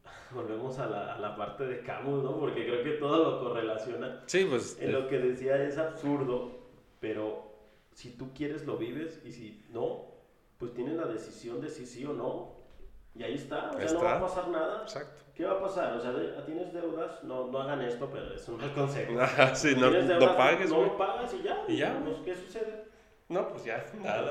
[0.31, 2.39] Volvemos a la, a la parte de Camus, ¿no?
[2.39, 4.23] Porque creo que todo lo correlaciona.
[4.27, 6.51] sí, pues En lo que decía es absurdo,
[6.99, 7.51] pero
[7.93, 10.05] si tú quieres lo vives y si no,
[10.57, 12.54] pues tienes la decisión de si sí o no.
[13.17, 14.27] Y ahí está, o sea, Ahí no va a está.
[14.27, 14.81] pasar nada.
[14.83, 15.23] exacto.
[15.33, 15.93] ¿Qué va a pasar?
[15.97, 19.19] O sea, de- tienes deudas, no, no hagan esto, pero es un consejo.
[19.19, 21.63] Ajá, sí, no, Tienes no deudas, pagues, No pagas y ya.
[21.67, 22.85] Y ya, Pues, ¿Qué sucede?
[23.27, 23.83] No, pues ya,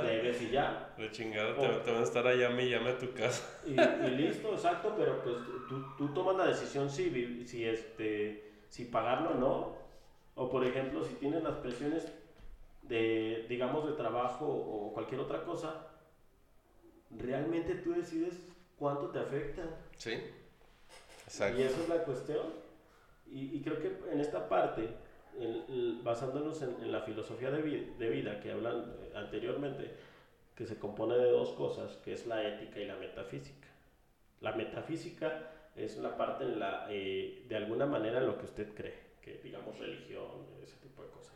[0.03, 0.95] Debes y ya.
[0.97, 3.43] De chingada, te- te, van a estar allá, me llame a tu casa.
[3.67, 5.37] Y, y listo, exacto, pero pues
[5.69, 9.77] tú, tú tomas la decisión si, si, este, si pagarlo o no.
[10.37, 12.13] O por ejemplo, si tienes las presiones
[12.83, 15.89] de, digamos, de trabajo o cualquier otra cosa,
[17.11, 18.41] realmente tú decides
[18.85, 19.63] cuánto te afecta.
[19.97, 21.63] Sí, Y exacto.
[21.63, 22.47] esa es la cuestión.
[23.33, 24.91] Y, y creo que en esta parte,
[25.41, 27.63] el- el- basándonos en, en la filosofía de,
[27.99, 29.91] de vida que hablan eh, anteriormente,
[30.55, 33.69] que se compone de dos cosas, que es la ética y la metafísica.
[34.43, 38.75] La metafísica es la parte en la, eh, de alguna manera en lo que usted
[38.75, 40.29] cree, que digamos religión,
[40.63, 41.33] ese tipo de cosas.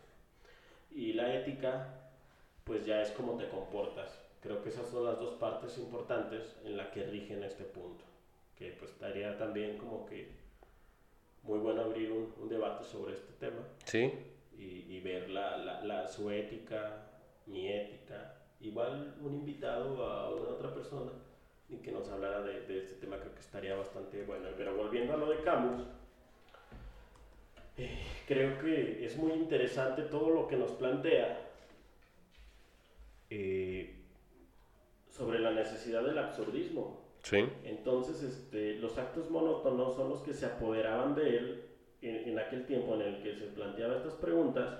[0.91, 2.11] Y la ética,
[2.65, 4.11] pues ya es cómo te comportas.
[4.43, 4.68] Creo que
[5.09, 8.05] las dos partes importantes en las que rigen este punto.
[8.57, 10.29] que pues estaría también como que
[11.45, 14.13] muy bueno abrir un, un debate sobre este tema Sí,
[14.59, 17.07] y, y ver la, la, la- su ética,
[17.47, 21.13] mi ética, igual un invitado a una otra persona
[21.69, 24.49] y que nos hablara de, de este tema creo que estaría bastante bueno.
[24.57, 25.85] Pero volviendo a lo de Camus,
[27.77, 31.45] eh, creo que es muy interesante todo lo que nos plantea
[33.31, 33.95] eh,
[35.19, 37.01] sobre la necesidad del absurdismo.
[37.23, 41.63] sí, Entonces, este, los actos monótonos son los que se apoderaban de él
[42.03, 44.79] en, en aquel tiempo en el que se planteaba estas preguntas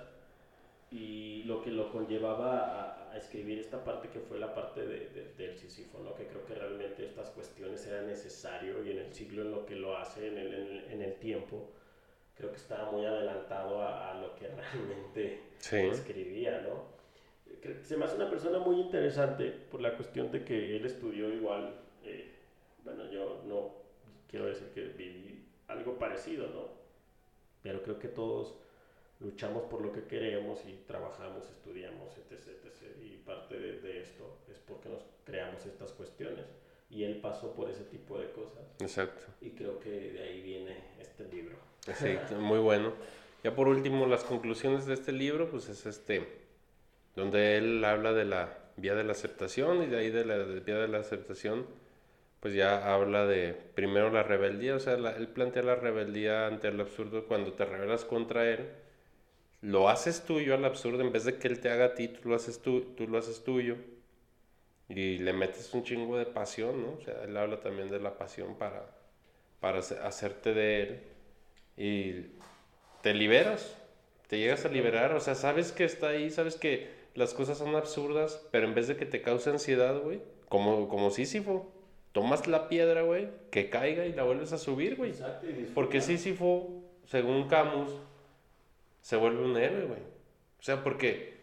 [0.91, 5.09] y lo que lo conllevaba a, a escribir esta parte que fue la parte de,
[5.09, 6.15] de- del Sísifo, ¿no?
[6.15, 9.75] que creo que realmente estas cuestiones eran necesario y en el siglo en lo que
[9.75, 11.69] lo hace, en el, en el, tiempo,
[12.35, 16.97] creo que estaba muy adelantado a, a lo que realmente sí, escribía, ¿no?
[17.83, 21.75] Se me hace una persona muy interesante por la cuestión de que él estudió igual,
[22.03, 22.31] eh,
[22.83, 23.73] bueno, yo no
[24.29, 26.69] quiero decir que viví algo parecido, ¿no?
[27.61, 28.55] Pero creo que todos
[29.19, 32.47] luchamos por lo que queremos y trabajamos, estudiamos, etc.
[32.65, 32.97] etc.
[33.03, 36.45] Y parte de, de esto es porque nos creamos estas cuestiones.
[36.89, 38.63] Y él pasó por ese tipo de cosas.
[38.79, 39.25] exacto.
[39.41, 41.57] Y creo que de ahí viene este libro.
[41.95, 42.93] Sí, muy bueno.
[43.43, 46.27] Ya por último, las conclusiones de este libro, pues es este,
[47.19, 50.59] donde él habla de la vía de la aceptación y de ahí de la de
[50.61, 51.67] vía de la aceptación,
[52.41, 56.69] pues ya habla de primero la rebeldía, o sea, la- él plantea la rebeldía ante
[56.69, 58.69] el absurdo cuando te rebelas contra él,
[59.61, 62.29] lo haces tuyo al absurdo, en vez de que él te haga a ti, tú
[62.29, 63.77] lo haces, tú, tú lo haces tuyo
[64.87, 66.93] y le metes un chingo de pasión, ¿no?
[66.93, 68.85] O sea, él habla también de la pasión para,
[69.59, 70.99] para hace- hacerte de él
[71.77, 72.25] y
[73.03, 73.75] te liberas,
[74.27, 77.75] te llegas a liberar, o sea, sabes que está ahí, sabes que las cosas son
[77.75, 81.71] absurdas, pero en vez de que te cause ansiedad, güey, como, como Sísifo,
[82.11, 85.13] tomas la piedra, güey, que caiga y la vuelves a subir, güey.
[85.73, 87.91] Porque Sísifo, según Camus,
[89.01, 89.99] se vuelve un héroe, güey.
[90.59, 91.37] O sea, porque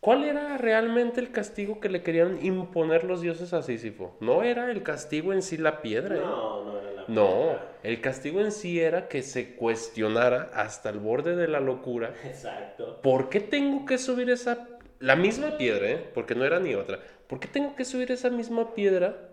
[0.00, 4.16] ¿cuál era realmente el castigo que le querían imponer los dioses a Sísifo?
[4.20, 6.20] No era el castigo en sí la piedra, ¿eh?
[6.20, 6.77] No,
[7.08, 12.12] no el castigo en sí era que se cuestionara hasta el borde de la locura.
[12.24, 13.00] Exacto.
[13.02, 14.68] ¿Por qué tengo que subir esa...
[15.00, 16.10] La misma piedra, ¿eh?
[16.12, 16.98] Porque no era ni otra.
[17.28, 19.30] ¿Por qué tengo que subir esa misma piedra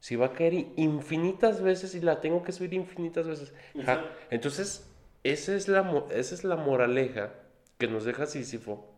[0.00, 3.52] si va a caer infinitas veces y la tengo que subir infinitas veces?
[3.84, 4.04] Ja.
[4.30, 4.90] Entonces,
[5.22, 7.34] esa es, la, esa es la moraleja
[7.76, 8.88] que nos deja Sísifo.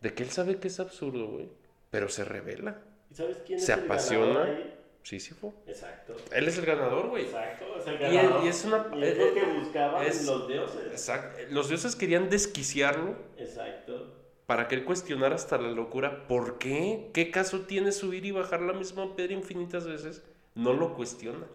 [0.00, 1.48] De que él sabe que es absurdo, güey.
[1.90, 2.78] Pero se revela.
[3.10, 4.26] ¿Y sabes quién Se es el apasiona.
[4.26, 4.74] ganador ahí?
[5.02, 5.52] Sísifo.
[5.66, 6.14] Exacto.
[6.32, 7.24] Él es el ganador, güey.
[7.24, 8.44] Exacto, es el Y- ganador.
[8.44, 10.86] y es una- Y es lo eh, que buscaban es- los dioses.
[10.92, 11.38] Exacto.
[11.50, 14.14] Los dioses querían desquiciarlo Exacto.
[14.46, 16.26] para que él cuestionara hasta la locura.
[16.28, 17.10] ¿Por qué?
[17.12, 20.22] ¿Qué caso tiene subir y bajar la misma piedra infinitas veces?
[20.54, 21.46] No lo cuestiona.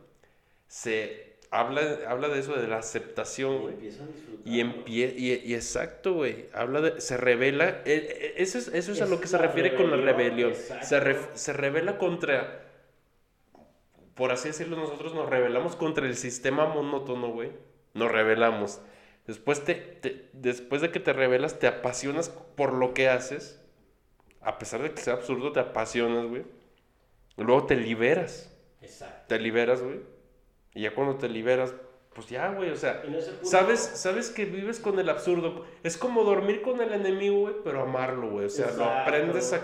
[0.68, 3.74] Se habla, habla de eso, de la aceptación, Y güey.
[3.76, 4.48] empieza a disfrutar.
[4.54, 6.48] Y, empie y, y exacto, güey.
[6.54, 7.02] Habla de.
[7.02, 7.70] Se revela.
[7.70, 10.54] eh, eh, Eso es, eso es a lo que se refiere con la rebelión.
[10.82, 12.64] Se, re- se revela contra.
[14.18, 17.52] Por así decirlo, nosotros nos rebelamos contra el sistema monótono, güey.
[17.94, 18.82] Nos rebelamos.
[19.28, 23.62] Después, te, te- después de que te rebelas, te apasionas por lo que haces.
[24.42, 26.44] A pesar de que sea absurdo, te apasionas, güey.
[27.36, 28.54] Luego te liberas.
[28.82, 29.26] Exacto.
[29.28, 30.00] Te liberas, güey.
[30.74, 31.74] Y ya cuando te liberas,
[32.14, 32.70] pues ya, güey.
[32.72, 33.04] O sea,
[33.44, 35.66] Sabes, sabes que vives con el absurdo.
[35.84, 38.46] Es como dormir con el enemigo, güey, pero amarlo, güey.
[38.46, 39.62] O sea, lo aprendes a,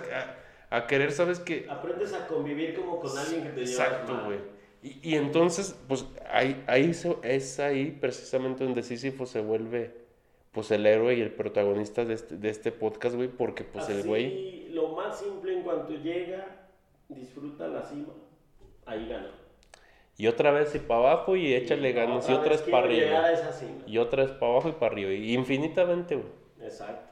[0.78, 1.68] a- querer, sabes que...
[1.70, 4.40] Aprendes a convivir como con alguien que te llevas Exacto, güey.
[4.82, 9.96] Y, y entonces, pues ahí, ahí se- es ahí precisamente donde Sísifo se vuelve,
[10.52, 14.04] pues el héroe y el protagonista de este, de este podcast, güey, porque pues el
[14.06, 14.70] güey...
[14.70, 16.68] lo más simple en cuanto llega,
[17.08, 18.14] disfruta la cima,
[18.86, 19.32] ahí gana.
[20.16, 22.30] Y otra vez y para abajo y échale Y ganas.
[22.30, 23.32] Y otra vez para arriba.
[23.32, 23.82] esa cima.
[23.88, 25.12] Y otra vez para abajo y para arriba.
[25.12, 26.28] Y infinitamente, güey.
[26.62, 27.10] Exacto.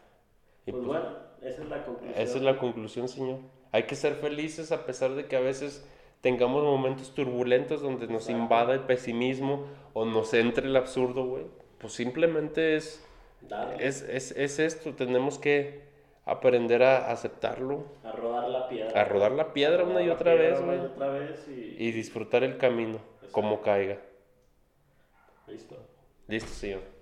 [0.68, 2.22] Y pues, pues, bueno, esa es la conclusión.
[2.22, 3.40] Esa es la conclusión, señor.
[3.72, 5.88] Hay que ser felices a pesar de que a veces
[6.22, 8.42] tengamos momentos turbulentos donde nos Exacto.
[8.44, 11.46] invada el pesimismo o nos entre el absurdo, güey.
[11.80, 13.04] Pues simplemente es,
[13.80, 14.94] es, es, es esto.
[14.94, 15.82] Tenemos que
[16.26, 19.02] aprender a aceptarlo, a rodar la piedra.
[19.02, 20.80] a rodar la piedra una y otra vez, güey.
[21.80, 23.00] Y disfrutar el camino
[23.32, 23.98] como caiga.
[25.48, 25.76] Listo.
[26.28, 27.01] Listo, señor.